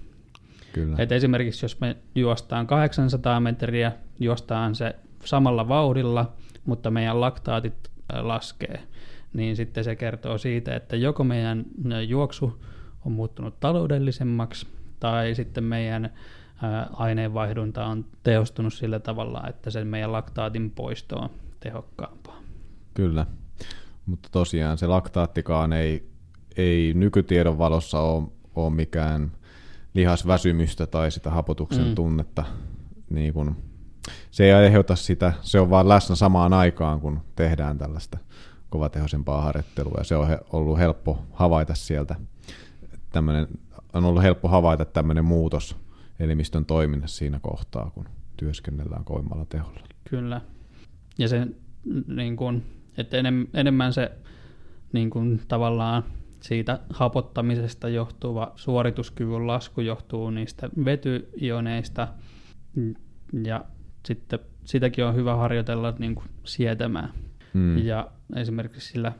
[0.73, 0.95] Kyllä.
[0.99, 4.95] Et esimerkiksi jos me juostaan 800 metriä, juostaan se
[5.25, 6.33] samalla vauhdilla,
[6.65, 7.91] mutta meidän laktaatit
[8.21, 8.79] laskee,
[9.33, 11.65] niin sitten se kertoo siitä, että joko meidän
[12.07, 12.63] juoksu
[13.05, 14.67] on muuttunut taloudellisemmaksi,
[14.99, 16.13] tai sitten meidän
[16.93, 21.29] aineenvaihdunta on tehostunut sillä tavalla, että sen meidän laktaatin poisto on
[21.59, 22.41] tehokkaampaa.
[22.93, 23.25] Kyllä,
[24.05, 26.09] mutta tosiaan se laktaattikaan ei,
[26.57, 29.31] ei nykytiedon valossa ole, ole mikään
[29.93, 31.95] lihasväsymystä tai sitä hapotuksen mm.
[31.95, 32.43] tunnetta.
[33.09, 33.55] Niin kun,
[34.31, 38.17] se ei aiheuta sitä, se on vaan läsnä samaan aikaan, kun tehdään tällaista
[38.69, 42.15] kovatehoisempaa harjoittelua, ja se on he, ollut helppo havaita sieltä.
[43.09, 43.47] Tämmönen,
[43.97, 45.77] on ollut helppo havaita tämmöinen muutos
[46.19, 48.05] elimistön toiminnassa siinä kohtaa, kun
[48.37, 49.79] työskennellään koimmalla teholla.
[50.09, 50.41] Kyllä.
[51.17, 51.47] Ja se
[52.07, 52.63] niin kun,
[52.97, 54.11] että enem, enemmän se
[54.93, 56.03] niin kun, tavallaan
[56.39, 62.07] siitä hapottamisesta johtuva suorituskyvyn lasku johtuu niistä vetyioneista
[63.43, 63.65] ja
[64.05, 67.13] sitten sitäkin on hyvä harjoitella niin kuin sietämään.
[67.53, 67.77] Hmm.
[67.77, 69.13] Ja esimerkiksi sillä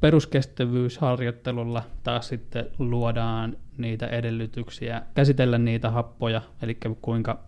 [0.00, 7.38] peruskestävyysharjoittelulla taas sitten luodaan niitä edellytyksiä käsitellä niitä happoja, eli kuinka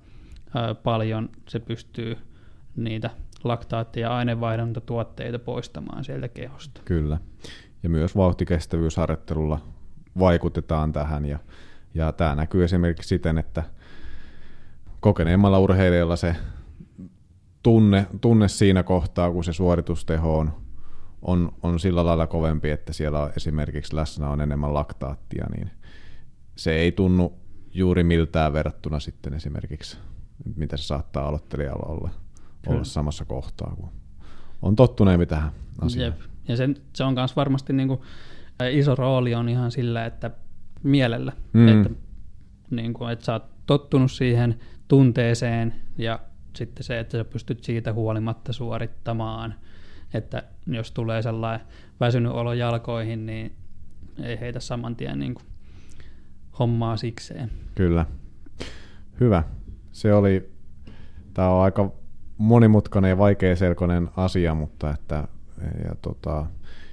[0.82, 2.18] paljon se pystyy
[2.76, 3.10] niitä
[3.44, 6.80] laktaatti- ja ainevaihduntatuotteita poistamaan sieltä kehosta.
[6.84, 7.18] Kyllä.
[7.82, 9.60] Ja myös vauhtikestävyysharjoittelulla
[10.18, 11.24] vaikutetaan tähän.
[11.24, 11.38] Ja,
[11.94, 13.62] ja tämä näkyy esimerkiksi siten, että
[15.00, 16.36] kokeneemmalla urheilijalla se
[17.62, 20.52] tunne, tunne siinä kohtaa, kun se suoritusteho on,
[21.22, 25.70] on, on sillä lailla kovempi, että siellä on esimerkiksi läsnä on enemmän laktaattia, niin
[26.56, 27.32] se ei tunnu
[27.72, 29.96] juuri miltään verrattuna sitten esimerkiksi,
[30.56, 32.10] mitä se saattaa aloittelijalla olla
[32.66, 33.88] olla samassa kohtaa, kun
[34.62, 36.12] on tottuneempi tähän asiaan.
[36.12, 36.20] Jep.
[36.48, 38.00] Ja sen, se on myös varmasti niin kuin,
[38.70, 40.30] iso rooli on ihan sillä, että
[40.82, 41.68] mielellä, mm.
[41.68, 41.90] että,
[42.70, 46.20] niin kuin, että sä oot tottunut siihen, tunteeseen ja
[46.56, 49.54] sitten se, että sä pystyt siitä huolimatta suorittamaan.
[50.14, 51.66] Että jos tulee sellainen
[52.00, 53.56] väsynyt olo jalkoihin, niin
[54.22, 55.46] ei heitä saman tien niin kuin
[56.58, 57.50] hommaa sikseen.
[57.74, 58.06] Kyllä.
[59.20, 59.42] Hyvä.
[59.92, 60.52] Se oli,
[61.34, 61.92] tämä on aika
[62.38, 65.28] monimutkainen ja vaikeaselkoinen asia, mutta että
[65.84, 66.46] ja tota,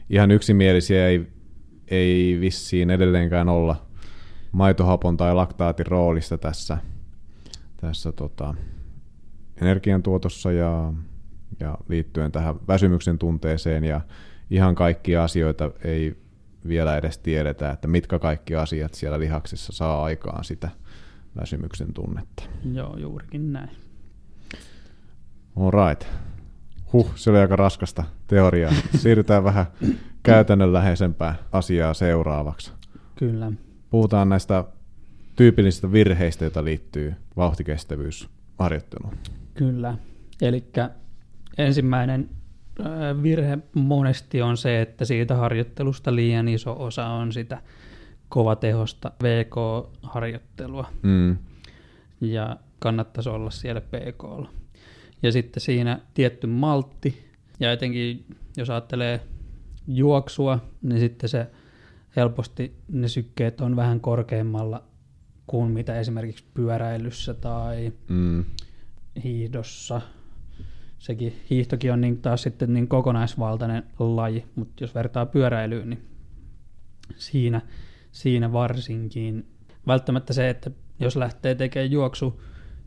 [0.10, 1.28] ihan yksimielisiä ei,
[1.88, 3.86] ei vissiin edelleenkään olla
[4.52, 6.78] maitohapon tai laktaatin roolista tässä,
[7.78, 8.56] tässä tota,
[9.62, 10.94] energiantuotossa ja,
[11.60, 14.02] ja liittyen tähän väsymyksen tunteeseen ja
[14.50, 16.18] ihan kaikkia asioita ei
[16.68, 20.70] vielä edes tiedetä, että mitkä kaikki asiat siellä lihaksissa saa aikaan sitä
[21.42, 22.44] väsymyksen tunnetta.
[22.74, 23.70] Joo, juurikin näin.
[25.56, 26.08] All right.
[26.94, 28.74] Huh, se oli aika raskasta teoriaa.
[28.96, 29.66] Siirrytään vähän
[30.24, 32.72] käytännönläheisempää asiaa seuraavaksi.
[33.16, 33.52] Kyllä.
[33.90, 34.64] Puhutaan näistä
[35.36, 39.18] tyypillisistä virheistä, joita liittyy vauhtikestävyysharjoitteluun.
[39.54, 39.98] Kyllä.
[40.42, 40.66] Eli
[41.58, 42.30] ensimmäinen
[43.24, 47.62] virhe monesti on se, että siitä harjoittelusta liian iso osa on sitä
[48.30, 50.88] kovatehosta VK-harjoittelua.
[51.02, 51.38] Mm.
[52.22, 54.50] Ja kannattaisi olla siellä PKlla.
[55.24, 57.28] Ja sitten siinä tietty maltti,
[57.60, 58.26] ja etenkin
[58.58, 59.22] jos ajattelee
[59.88, 61.48] juoksua, niin sitten se
[62.16, 64.84] helposti ne sykkeet on vähän korkeammalla
[65.48, 68.46] kuin mitä esimerkiksi pyöräilyssä tai mm.
[69.24, 70.02] hiihdossa.
[71.02, 76.06] Sekin hiihtokin on niin taas sitten niin kokonaisvaltainen laji, mutta jos vertaa pyöräilyyn, niin
[77.16, 77.62] siinä,
[78.12, 79.46] siinä varsinkin.
[79.88, 82.42] Välttämättä se, että jos lähtee tekemään juoksu,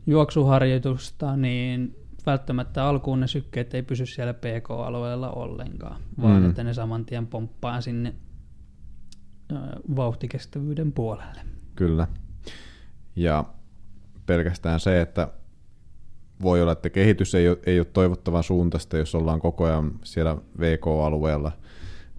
[0.07, 1.95] juoksuharjoitusta, niin
[2.25, 6.49] välttämättä alkuun ne sykkeet ei pysy siellä PK-alueella ollenkaan, vaan mm.
[6.49, 8.15] että ne saman tien pomppaa sinne
[9.95, 11.41] vauhtikestävyyden puolelle.
[11.75, 12.07] Kyllä.
[13.15, 13.45] Ja
[14.25, 15.27] pelkästään se, että
[16.41, 20.37] voi olla, että kehitys ei ole, ei ole toivottavan suuntaista, jos ollaan koko ajan siellä
[20.59, 21.51] VK-alueella,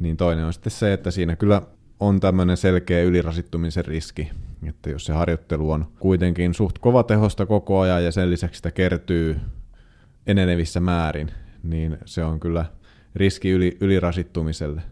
[0.00, 1.62] niin toinen on sitten se, että siinä kyllä
[2.00, 4.30] on tämmöinen selkeä ylirasittumisen riski,
[4.68, 9.36] että jos se harjoittelu on kuitenkin suht kovatehosta koko ajan ja sen lisäksi sitä kertyy
[10.26, 11.30] enenevissä määrin,
[11.62, 12.64] niin se on kyllä
[13.14, 14.82] riski yli, ylirasittumiselle.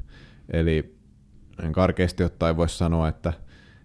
[0.52, 0.94] Eli
[1.72, 3.32] karkeasti ottaen voisi sanoa, että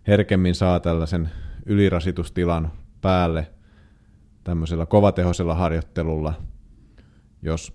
[0.07, 1.29] herkemmin saa tällaisen
[1.65, 2.71] ylirasitustilan
[3.01, 3.47] päälle
[4.49, 6.33] tämmöisellä kovatehoisella harjoittelulla,
[7.41, 7.73] jos,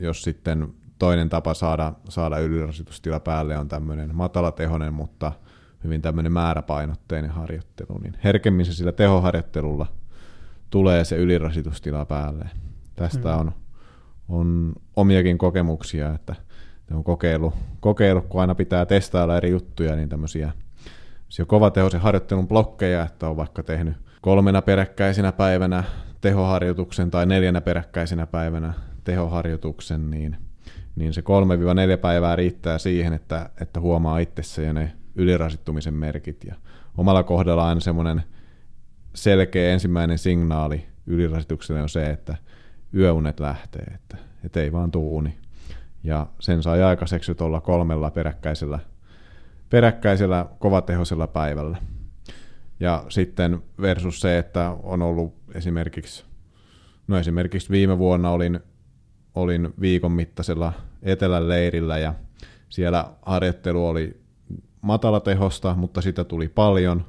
[0.00, 5.32] jos sitten toinen tapa saada, saada ylirasitustila päälle on tämmöinen matalatehoinen, mutta
[5.84, 9.86] hyvin tämmöinen määräpainotteinen harjoittelu, niin herkemmin se sillä tehoharjoittelulla
[10.70, 12.48] tulee se ylirasitustila päälle.
[12.96, 13.40] Tästä mm.
[13.40, 13.52] on,
[14.28, 16.34] on omiakin kokemuksia, että
[16.92, 20.52] on kokeilu, kokeilu, kun aina pitää testailla eri juttuja, niin tämmöisiä
[21.46, 25.84] kovatehoisen harjoittelun blokkeja, että on vaikka tehnyt kolmena peräkkäisenä päivänä
[26.22, 28.72] tehoharjoituksen tai neljänä peräkkäisenä päivänä
[29.04, 30.36] tehoharjoituksen, niin,
[30.96, 31.24] niin se 3-4
[32.00, 36.44] päivää riittää siihen, että, että huomaa itsessä jo ne ylirasittumisen merkit.
[36.44, 36.54] Ja
[36.96, 38.22] omalla kohdalla aina semmoinen
[39.14, 42.36] selkeä ensimmäinen signaali ylirasitukselle on se, että
[42.94, 45.38] yöunet lähtee, että, että ei vaan tuu uni.
[46.04, 48.78] Ja sen sai aikaiseksi tuolla kolmella peräkkäisellä,
[49.70, 51.76] peräkkäisellä kovatehoisella päivällä.
[52.82, 56.24] Ja sitten versus se, että on ollut esimerkiksi,
[57.06, 58.60] no esimerkiksi viime vuonna olin,
[59.34, 60.72] olin viikon mittaisella
[61.02, 62.14] etelän leirillä ja
[62.68, 64.20] siellä harjoittelu oli
[64.80, 67.04] matalatehosta, mutta sitä tuli paljon.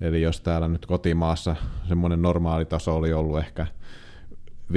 [0.00, 1.56] Eli jos täällä nyt kotimaassa
[1.88, 3.66] semmoinen normaali taso oli ollut ehkä
[4.72, 4.74] 5-6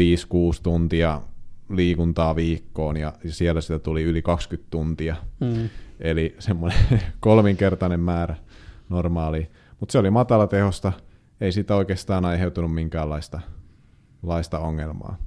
[0.64, 1.22] tuntia
[1.70, 5.16] liikuntaa viikkoon ja siellä sitä tuli yli 20 tuntia.
[5.40, 5.70] Mm.
[6.00, 6.80] Eli semmoinen
[7.20, 8.36] kolminkertainen määrä
[8.90, 9.50] normaali.
[9.84, 10.94] Mutta se oli matala tehosta,
[11.42, 13.40] ei sitä oikeastaan aiheutunut minkäänlaista
[14.24, 15.18] laista ongelmaa.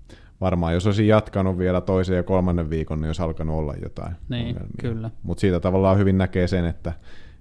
[0.41, 4.47] Varmaan jos olisi jatkanut vielä toisen ja kolmannen viikon, niin olisi alkanut olla jotain niin,
[4.47, 4.77] ongelmia.
[4.81, 5.11] Kyllä.
[5.23, 6.93] Mutta siitä tavallaan hyvin näkee sen, että,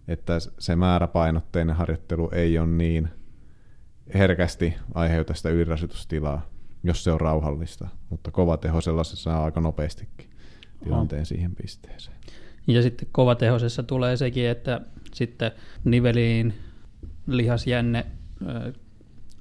[0.08, 3.10] että se määräpainotteinen harjoittelu ei ole niin
[4.14, 6.42] herkästi aiheuta sitä ylirasitustilaa
[6.84, 7.88] jos se on rauhallista.
[8.10, 10.30] Mutta kovatehoisella se saa aika nopeastikin
[10.84, 11.26] tilanteen Oho.
[11.26, 12.18] siihen pisteeseen.
[12.68, 14.82] Ja sitten kovatehoisessa tulee sekin, että
[15.14, 15.52] sitten
[15.84, 16.54] niveliin,
[17.28, 18.06] lihasjänne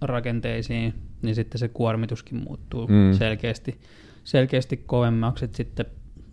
[0.01, 3.13] rakenteisiin, niin sitten se kuormituskin muuttuu mm.
[3.13, 3.81] selkeästi,
[4.25, 5.87] selkeästi kovemmaksi, että sitten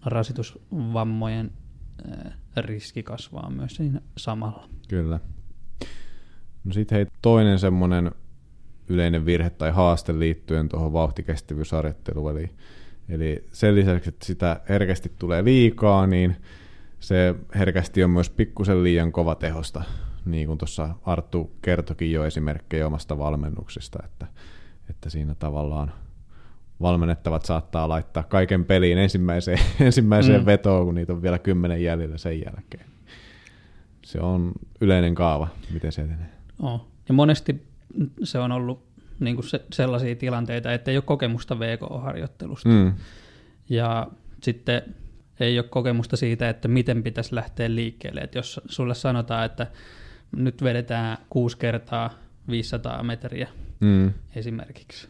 [0.06, 1.52] rasitusvammojen
[2.58, 4.70] riski kasvaa myös siinä samalla.
[4.88, 5.20] Kyllä.
[6.64, 8.12] No sitten hei, toinen semmoinen
[8.89, 12.32] yleinen virhe tai haaste liittyen tuohon vauhtikestävyysharjoitteluun.
[12.32, 12.49] Eli,
[13.10, 16.36] eli sen lisäksi, että sitä herkästi tulee liikaa, niin
[16.99, 19.84] se herkästi on myös pikkusen liian kova tehosta,
[20.26, 24.28] niin kuin tuossa Arttu kertokin jo esimerkkejä omasta valmennuksesta, että,
[24.89, 25.91] että siinä tavallaan
[26.82, 30.45] valmennettavat saattaa laittaa kaiken peliin ensimmäiseen, ensimmäiseen mm.
[30.45, 32.86] vetoon, kun niitä on vielä kymmenen jäljellä sen jälkeen.
[34.05, 34.51] Se on
[34.82, 36.30] yleinen kaava, miten se etenee.
[36.59, 36.88] Oh.
[37.07, 37.67] Ja monesti
[38.24, 38.84] se on ollut
[39.19, 42.69] niin kuin se, sellaisia tilanteita, että ei ole kokemusta VK-harjoittelusta.
[42.69, 42.93] Mm.
[43.69, 44.07] Ja
[44.43, 44.82] sitten
[45.39, 48.22] ei ole kokemusta siitä, että miten pitäisi lähteä liikkeelle.
[48.22, 49.67] Että jos sulle sanotaan, että
[50.32, 52.10] nyt vedetään kuusi kertaa
[52.50, 53.48] 500 metriä
[53.80, 54.14] mm.
[54.36, 55.08] esimerkiksi,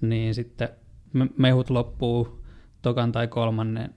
[0.00, 0.68] niin sitten
[1.38, 2.44] mehut loppuu
[2.82, 3.94] tokan tai kolmannen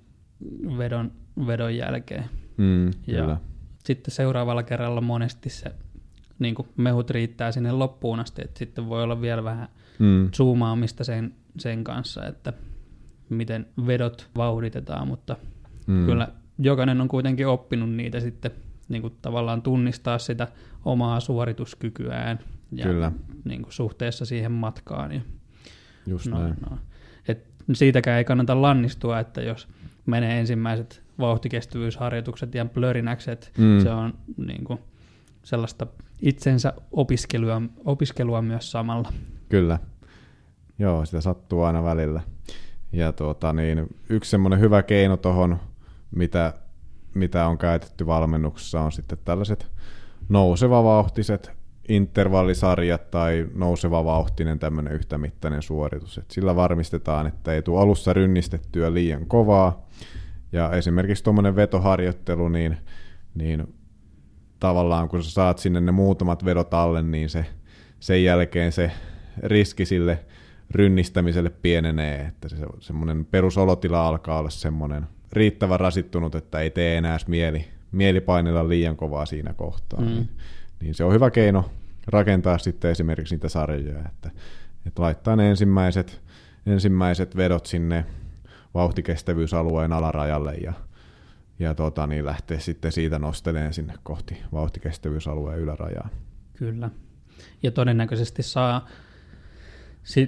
[0.78, 1.12] vedon,
[1.48, 2.26] vedon jälkeen.
[2.58, 3.38] Mm, ja kyllä.
[3.84, 5.72] sitten seuraavalla kerralla monesti se
[6.40, 9.68] niin kuin mehut riittää sinne loppuun asti, että sitten voi olla vielä vähän
[10.00, 10.32] mm.
[10.32, 12.54] zoomaamista sen, sen kanssa, että
[13.30, 15.36] miten vedot vauhditetaan, mutta
[15.88, 16.06] mm.
[16.06, 16.28] kyllä
[16.60, 18.52] jokainen on kuitenkin oppinut niitä sitten
[18.90, 20.48] niin kuin tavallaan tunnistaa sitä
[20.86, 22.40] omaa suorituskykyään
[22.72, 23.12] ja kyllä.
[23.44, 25.12] Niin kuin suhteessa siihen matkaan.
[25.12, 25.22] Ja
[26.08, 26.56] Just no, näin.
[26.70, 26.78] No.
[27.28, 29.68] Et siitäkään ei kannata lannistua, että jos
[30.06, 33.80] menee ensimmäiset vauhtikestävyysharjoitukset ja plörinäkset, mm.
[33.80, 34.80] se on niin kuin
[35.44, 35.88] sellaista
[36.22, 39.14] itsensä opiskelua, opiskelua myös samalla.
[39.50, 39.80] Kyllä.
[40.80, 42.22] Joo, sitä sattuu aina välillä.
[42.92, 45.60] Ja tuota, niin, yksi semmoinen hyvä keino tuohon,
[46.12, 46.54] mitä,
[47.16, 49.72] mitä on käytetty valmennuksessa, on sitten tällaiset
[50.30, 51.52] nousevavauhtiset
[51.90, 56.18] intervallisarjat tai nouseva vauhtinen tämmöinen yhtämittainen suoritus.
[56.18, 59.86] Et sillä varmistetaan, että ei tule alussa rynnistettyä liian kovaa.
[60.52, 62.78] Ja esimerkiksi tuommoinen vetoharjoittelu, niin,
[63.36, 63.76] niin
[64.60, 67.46] tavallaan kun sä saat sinne ne muutamat vedot alle, niin se,
[68.00, 68.92] sen jälkeen se
[69.44, 70.26] riski sille
[70.72, 77.18] rynnistämiselle pienenee, että se, semmoinen perusolotila alkaa olla semmoinen riittävän rasittunut, että ei tee enää
[77.28, 80.02] mieli, mieli painella liian kovaa siinä kohtaa.
[80.02, 80.06] Mm.
[80.06, 80.30] Niin,
[80.82, 81.70] niin se on hyvä keino
[82.08, 84.32] rakentaa sitten esimerkiksi niitä sarjoja, että,
[84.86, 86.22] että laittaa ne ensimmäiset,
[86.66, 88.06] ensimmäiset vedot sinne
[88.74, 90.74] vauhtikestävyysalueen alarajalle ja
[91.60, 96.10] ja tota, niin lähteä sitten siitä nosteleen sinne kohti vauhtikestävyysalueen ylärajaa.
[96.58, 96.90] Kyllä.
[97.64, 98.88] Ja todennäköisesti saa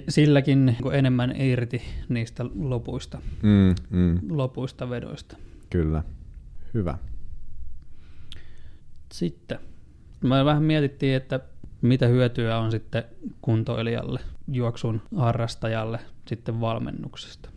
[0.08, 4.20] silläkin niin enemmän irti niistä lopuista, mm, mm.
[4.30, 5.36] lopuista vedoista.
[5.70, 6.02] Kyllä.
[6.74, 6.98] Hyvä.
[9.12, 9.58] Sitten
[10.20, 11.40] me vähän mietittiin, että
[11.82, 13.04] mitä hyötyä on sitten
[13.40, 17.50] kuntoilijalle, juoksun harrastajalle sitten valmennuksesta.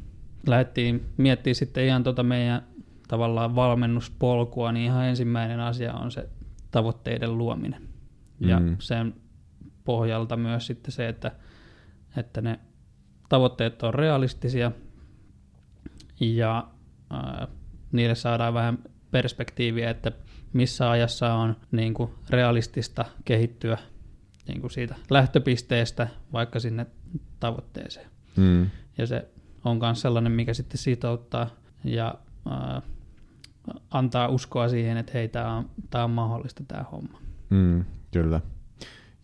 [0.48, 2.64] Lähdettiin miettimään sitten ihan tuota meidän
[3.08, 6.30] tavallaan valmennuspolkua, niin ihan ensimmäinen asia on se
[6.72, 7.82] tavoitteiden luominen.
[8.40, 8.76] Ja mm.
[8.80, 9.14] sen
[9.84, 11.32] pohjalta myös sitten se, että,
[12.18, 12.60] että ne
[13.30, 14.72] tavoitteet on realistisia
[16.20, 16.68] ja
[17.10, 17.48] ää,
[17.92, 18.80] niille saadaan vähän
[19.12, 20.12] perspektiiviä, että
[20.54, 23.78] missä ajassa on niin kuin realistista kehittyä
[24.48, 26.86] niin kuin siitä lähtöpisteestä vaikka sinne
[27.40, 28.10] tavoitteeseen.
[28.36, 28.70] Mm.
[28.98, 29.28] Ja se
[29.66, 31.50] on myös sellainen, mikä sitten sitouttaa
[31.84, 32.16] ja
[32.50, 32.82] ää,
[33.92, 37.22] antaa uskoa siihen, että hei, tämä on, tää on mahdollista tämä homma.
[37.50, 38.42] Mm, kyllä.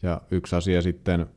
[0.03, 1.27] Ja yksi asia sitten,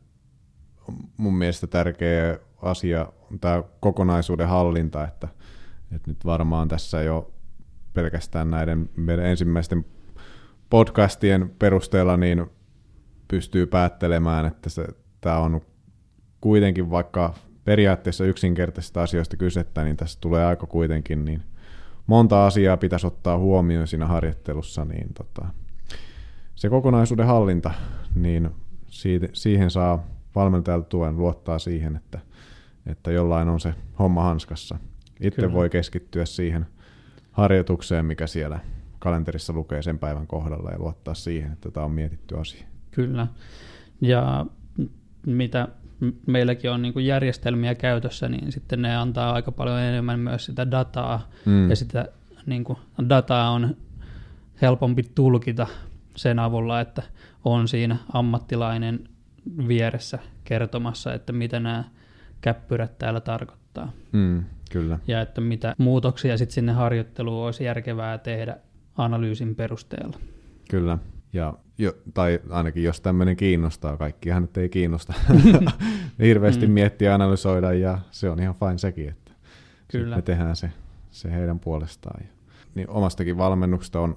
[1.16, 5.28] mun mielestä tärkeä asia on tämä kokonaisuuden hallinta, että,
[5.94, 7.32] että nyt varmaan tässä jo
[7.94, 9.84] pelkästään näiden meidän ensimmäisten
[10.70, 12.46] podcastien perusteella niin
[13.28, 14.86] pystyy päättelemään, että se,
[15.20, 15.60] tämä on
[16.40, 17.34] kuitenkin vaikka
[17.64, 21.42] periaatteessa yksinkertaisista asioista kysettä, niin tässä tulee aika kuitenkin niin
[22.06, 25.46] monta asiaa pitäisi ottaa huomioon siinä harjoittelussa, niin tota,
[26.54, 27.70] se kokonaisuuden hallinta,
[28.14, 28.50] niin
[28.86, 32.18] siitä, siihen saa valmentajalta tuen luottaa siihen, että,
[32.86, 34.78] että jollain on se homma hanskassa.
[35.20, 35.54] Itse Kyllä.
[35.54, 36.66] voi keskittyä siihen
[37.32, 38.60] harjoitukseen, mikä siellä
[38.98, 42.66] kalenterissa lukee sen päivän kohdalla ja luottaa siihen, että tämä on mietitty asia.
[42.90, 43.26] Kyllä.
[44.00, 44.46] Ja
[45.26, 45.68] mitä
[46.26, 50.70] meilläkin on niin kuin järjestelmiä käytössä, niin sitten ne antaa aika paljon enemmän myös sitä
[50.70, 51.70] dataa, mm.
[51.70, 52.08] ja sitä
[52.46, 52.78] niin kuin,
[53.08, 53.76] dataa on
[54.62, 55.66] helpompi tulkita
[56.16, 57.02] sen avulla, että
[57.44, 59.08] on siinä ammattilainen
[59.68, 61.84] vieressä kertomassa, että mitä nämä
[62.40, 63.92] käppyrät täällä tarkoittaa.
[64.12, 64.98] Mm, kyllä.
[65.06, 68.56] Ja että mitä muutoksia sitten sinne harjoitteluun olisi järkevää tehdä
[68.96, 70.18] analyysin perusteella.
[70.70, 70.98] Kyllä.
[71.32, 75.14] Ja, jo, tai ainakin jos tämmöinen kiinnostaa, kaikkihan nyt ei kiinnosta
[76.22, 76.72] hirveästi mm.
[76.72, 79.32] miettiä ja analysoida, ja se on ihan fine sekin, että
[79.88, 80.16] Kyllä.
[80.16, 80.70] me tehdään se,
[81.10, 82.24] se heidän puolestaan.
[82.74, 84.16] Niin omastakin valmennuksesta on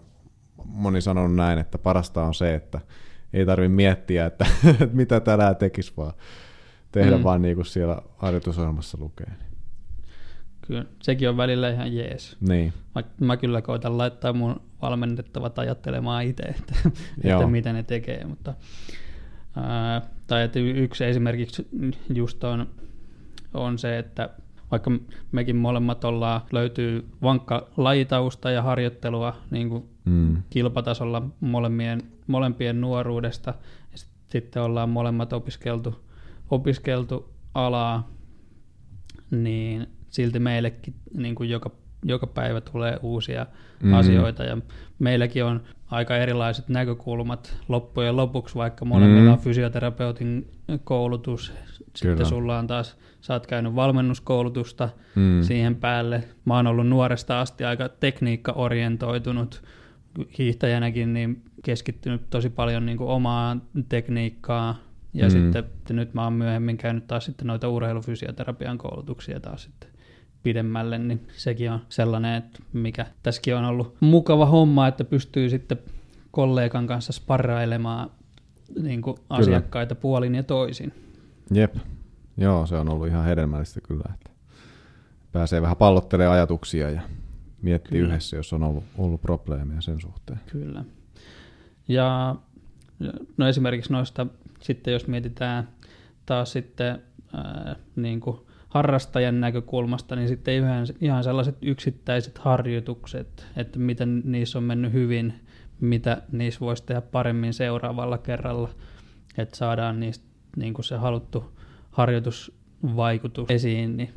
[0.65, 2.81] moni sanonut näin, että parasta on se, että
[3.33, 6.13] ei tarvitse miettiä, että, että mitä tänään tekisi, vaan
[6.91, 7.23] tehdä mm.
[7.23, 9.31] vaan niin kuin siellä harjoitusohjelmassa lukee.
[10.67, 12.37] Kyllä, sekin on välillä ihan jees.
[12.41, 12.73] Niin.
[12.95, 16.73] Mä, mä kyllä koitan laittaa mun valmennettavat ajattelemaan itse, että,
[17.23, 18.53] että mitä ne tekee, mutta
[19.55, 21.67] Ää, tai että yksi esimerkiksi
[22.13, 22.67] just on,
[23.53, 24.29] on se, että
[24.71, 24.91] vaikka
[25.31, 30.37] mekin molemmat ollaan, löytyy vankka lajitausta ja harjoittelua niin kuin Mm.
[30.49, 33.53] kilpatasolla molemmien, molempien nuoruudesta.
[33.91, 35.95] Ja sit- sitten ollaan molemmat opiskeltu,
[36.51, 38.09] opiskeltu alaa,
[39.31, 41.71] niin silti meillekin niin kuin joka,
[42.05, 43.45] joka päivä tulee uusia
[43.79, 43.87] Mhm.
[43.87, 43.93] mm.
[43.93, 44.57] asioita ja
[44.99, 49.33] meilläkin on aika erilaiset näkökulmat loppujen lopuksi, vaikka molemmilla Mm.
[49.33, 50.51] on fysioterapeutin
[50.83, 51.53] koulutus,
[51.95, 52.25] sitten Kyllä.
[52.25, 55.41] sulla on taas, sä oot käynyt valmennuskoulutusta Mm.
[55.41, 56.23] siihen päälle.
[56.45, 59.63] Mä oon ollut nuoresta asti aika tekniikka-orientoitunut
[60.37, 64.75] hiihtäjänäkin, niin keskittynyt tosi paljon niin kuin omaan tekniikkaan.
[65.13, 65.29] Ja Mm.
[65.31, 69.89] sitten että nyt mä oon myöhemmin käynyt taas sitten noita urheilufysioterapian koulutuksia taas sitten
[70.43, 75.77] pidemmälle, niin sekin on sellainen, että mikä tässäkin on ollut mukava homma, että pystyy sitten
[76.31, 78.11] kollegan kanssa sparrailemaan
[78.81, 80.93] niin kuin asiakkaita puolin ja toisin.
[81.53, 81.75] Jep.
[82.37, 84.29] Joo, se on ollut ihan hedelmällistä kyllä, että
[85.31, 87.01] pääsee vähän pallottelemaan ajatuksia ja
[87.61, 88.07] miettii Kyllä.
[88.13, 90.39] yhdessä, jos on ollut, ollut probleemeja sen suhteen.
[90.51, 90.85] Kyllä.
[91.87, 92.35] Ja
[93.37, 94.27] no esimerkiksi noista,
[94.59, 95.67] sitten jos mietitään
[96.25, 97.01] taas sitten
[97.33, 98.37] ää, niin kuin
[98.69, 105.33] harrastajan näkökulmasta, niin sitten ihan, ihan sellaiset yksittäiset harjoitukset, että miten niissä on mennyt hyvin,
[105.79, 108.69] mitä niissä voisi tehdä paremmin seuraavalla kerralla,
[109.37, 110.25] että saadaan niistä
[110.55, 111.59] niin kuin se haluttu
[111.91, 114.13] harjoitusvaikutus esiin, niin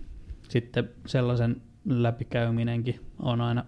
[0.48, 3.64] sitten sellaisen läpikäyminenkin on aina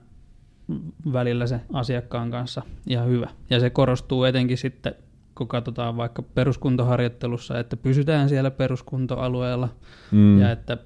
[1.12, 3.28] välillä se asiakkaan kanssa ihan hyvä.
[3.50, 4.94] Ja se korostuu etenkin sitten,
[5.34, 9.68] kun katsotaan vaikka peruskuntoharjoittelussa, että pysytään siellä peruskuntoalueella
[10.12, 10.40] Mm.
[10.40, 10.78] ja että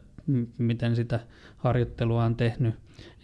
[0.59, 1.21] miten sitä
[1.57, 2.75] harjoittelua on tehnyt.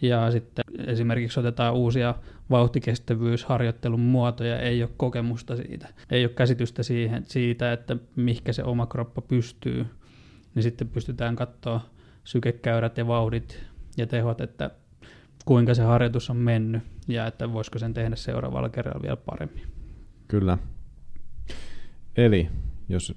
[0.01, 2.15] Ja sitten esimerkiksi otetaan uusia
[2.49, 8.85] vauhtikestävyysharjoittelun muotoja, ei ole kokemusta siitä, ei ole käsitystä siihen, siitä, että mihinkä se oma
[8.85, 9.85] kroppa pystyy,
[10.55, 11.81] niin sitten pystytään katsoa
[12.23, 13.63] sykekäyrät ja vauhdit
[13.97, 14.71] ja tehot, että
[15.45, 19.63] kuinka se harjoitus on mennyt ja että voisiko sen tehdä seuraavalla kerralla vielä paremmin.
[20.27, 20.57] Kyllä.
[22.17, 22.49] Eli
[22.89, 23.15] jos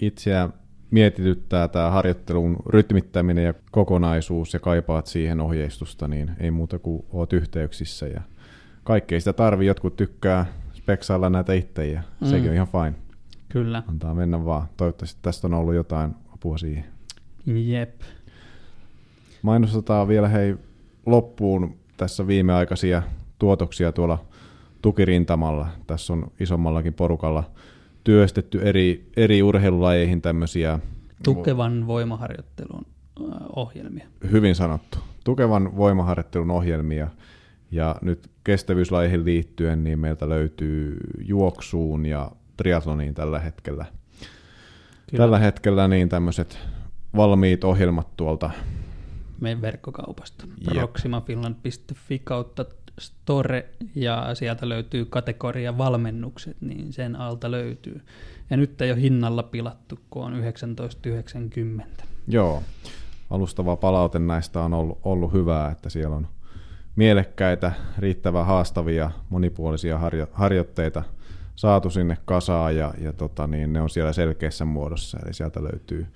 [0.00, 0.48] itseä
[0.90, 7.32] mietityttää tämä harjoittelun rytmittäminen ja kokonaisuus ja kaipaat siihen ohjeistusta, niin ei muuta kuin oot
[7.32, 8.20] yhteyksissä ja
[8.84, 9.68] kaikkea sitä tarvii.
[9.68, 12.26] Jotkut tykkää speksailla näitä itse ja mm.
[12.26, 12.94] Sekin on ihan fine.
[13.48, 14.68] Kyllä, Antaa mennä vaan.
[14.76, 16.84] Toivottavasti tästä on ollut jotain apua siihen.
[17.46, 18.00] jep.
[19.42, 20.56] Mainostetaan vielä hei
[21.06, 23.02] loppuun tässä viimeaikaisia
[23.38, 24.24] tuotoksia tuolla
[24.82, 25.68] tukirintamalla.
[25.86, 27.44] Tässä on isommallakin porukalla
[28.04, 30.78] työstetty eri, eri urheilulajeihin tämmöisiä
[31.24, 32.86] Tukevan voimaharjoittelun
[33.20, 33.26] äh,
[33.56, 34.06] ohjelmia.
[34.30, 37.08] hyvin sanottu, tukevan voimaharjoittelun ohjelmia.
[37.70, 43.84] Ja nyt kestävyyslajeihin liittyen niin meiltä löytyy juoksuun ja triatloniin tällä hetkellä.
[45.10, 45.22] Kyllä.
[45.22, 46.58] Tällä hetkellä niin tämmöiset
[47.16, 48.50] valmiit ohjelmat tuolta
[49.44, 50.46] meidän verkkokaupasta.
[50.60, 50.74] Jep.
[50.74, 52.64] proximafinland.fi kautta
[53.00, 58.00] store ja sieltä löytyy kategoria valmennukset, niin sen alta löytyy.
[58.50, 60.32] Ja nyt ei ole hinnalla pilattu, kun on
[61.80, 62.04] 19,90.
[62.28, 62.62] Joo,
[63.30, 66.28] alustava palaute näistä on ollut, ollut hyvää, että siellä on
[66.96, 71.02] mielekkäitä, riittävän haastavia, monipuolisia harjo, harjoitteita
[71.56, 75.18] saatu sinne kasaan ja, ja tota, niin ne on siellä selkeässä muodossa.
[75.24, 76.06] Eli sieltä löytyy,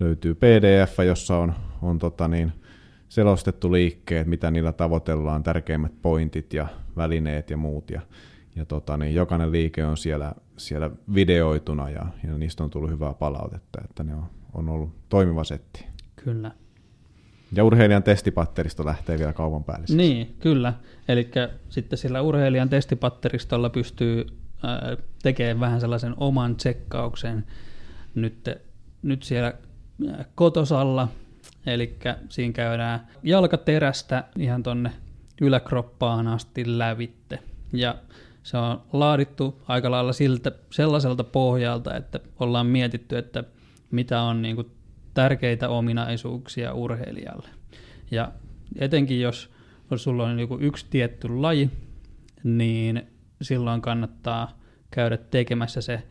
[0.00, 2.52] löytyy PDF, jossa on, on tota, niin,
[3.10, 7.90] selostettu liikkeet, mitä niillä tavoitellaan, tärkeimmät pointit ja välineet ja muut.
[7.90, 8.00] Ja,
[8.56, 13.14] ja tota, niin jokainen liike on siellä, siellä videoituna ja, ja niistä on tullut hyvää
[13.14, 15.86] palautetta, että ne on, on ollut toimiva setti.
[16.24, 16.50] Kyllä.
[17.52, 19.86] Ja urheilijan testipatteristo lähtee vielä kaupan päälle.
[19.96, 20.74] Niin, kyllä.
[21.08, 21.30] Eli
[21.68, 24.26] sitten sillä urheilijan testipatteristolla pystyy
[24.62, 27.46] ää, tekemään vähän sellaisen oman tsekkauksen
[28.14, 28.48] nyt,
[29.02, 29.52] nyt siellä
[30.08, 31.08] ää, kotosalla.
[31.66, 31.98] Eli
[32.28, 34.92] siinä käydään jalkaterästä ihan tonne
[35.40, 37.38] yläkroppaan asti lävitte.
[37.72, 37.94] Ja
[38.42, 43.44] se on laadittu aika lailla siltä, sellaiselta pohjalta, että ollaan mietitty, että
[43.90, 44.70] mitä on niin kuin
[45.14, 47.48] tärkeitä ominaisuuksia urheilijalle.
[48.10, 48.32] Ja
[48.78, 49.50] etenkin jos,
[49.96, 51.70] sulla on joku yksi tietty laji,
[52.44, 53.02] niin
[53.42, 54.58] silloin kannattaa
[54.90, 56.02] käydä tekemässä se,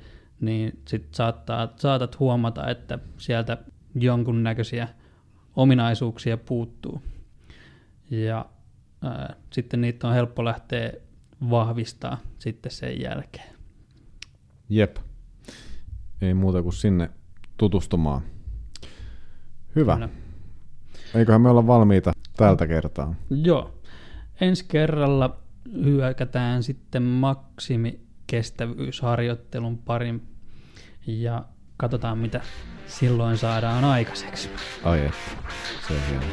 [0.41, 3.57] niin sit saattaa, saatat huomata, että sieltä
[3.95, 4.87] jonkunnäköisiä
[5.55, 7.01] ominaisuuksia puuttuu.
[8.09, 8.45] Ja
[9.01, 10.93] ää, sitten niitä on helppo lähteä
[11.49, 13.55] vahvistaa sitten sen jälkeen.
[14.69, 14.97] Jep.
[16.21, 17.09] Ei muuta kuin sinne
[17.57, 18.21] tutustumaan.
[19.75, 19.93] Hyvä.
[19.93, 20.09] Kyllä.
[21.15, 23.15] Eiköhän me olla valmiita tältä kertaa.
[23.29, 23.81] Joo.
[24.41, 25.39] Ensi kerralla
[25.83, 30.27] hyökätään sitten maksimikestävyysharjoittelun parin
[31.07, 31.45] ja
[31.79, 32.41] katsotaan mitä
[32.87, 34.49] silloin saadaan aikaiseksi.
[34.83, 35.17] Ai että,
[35.87, 36.25] se on hieno.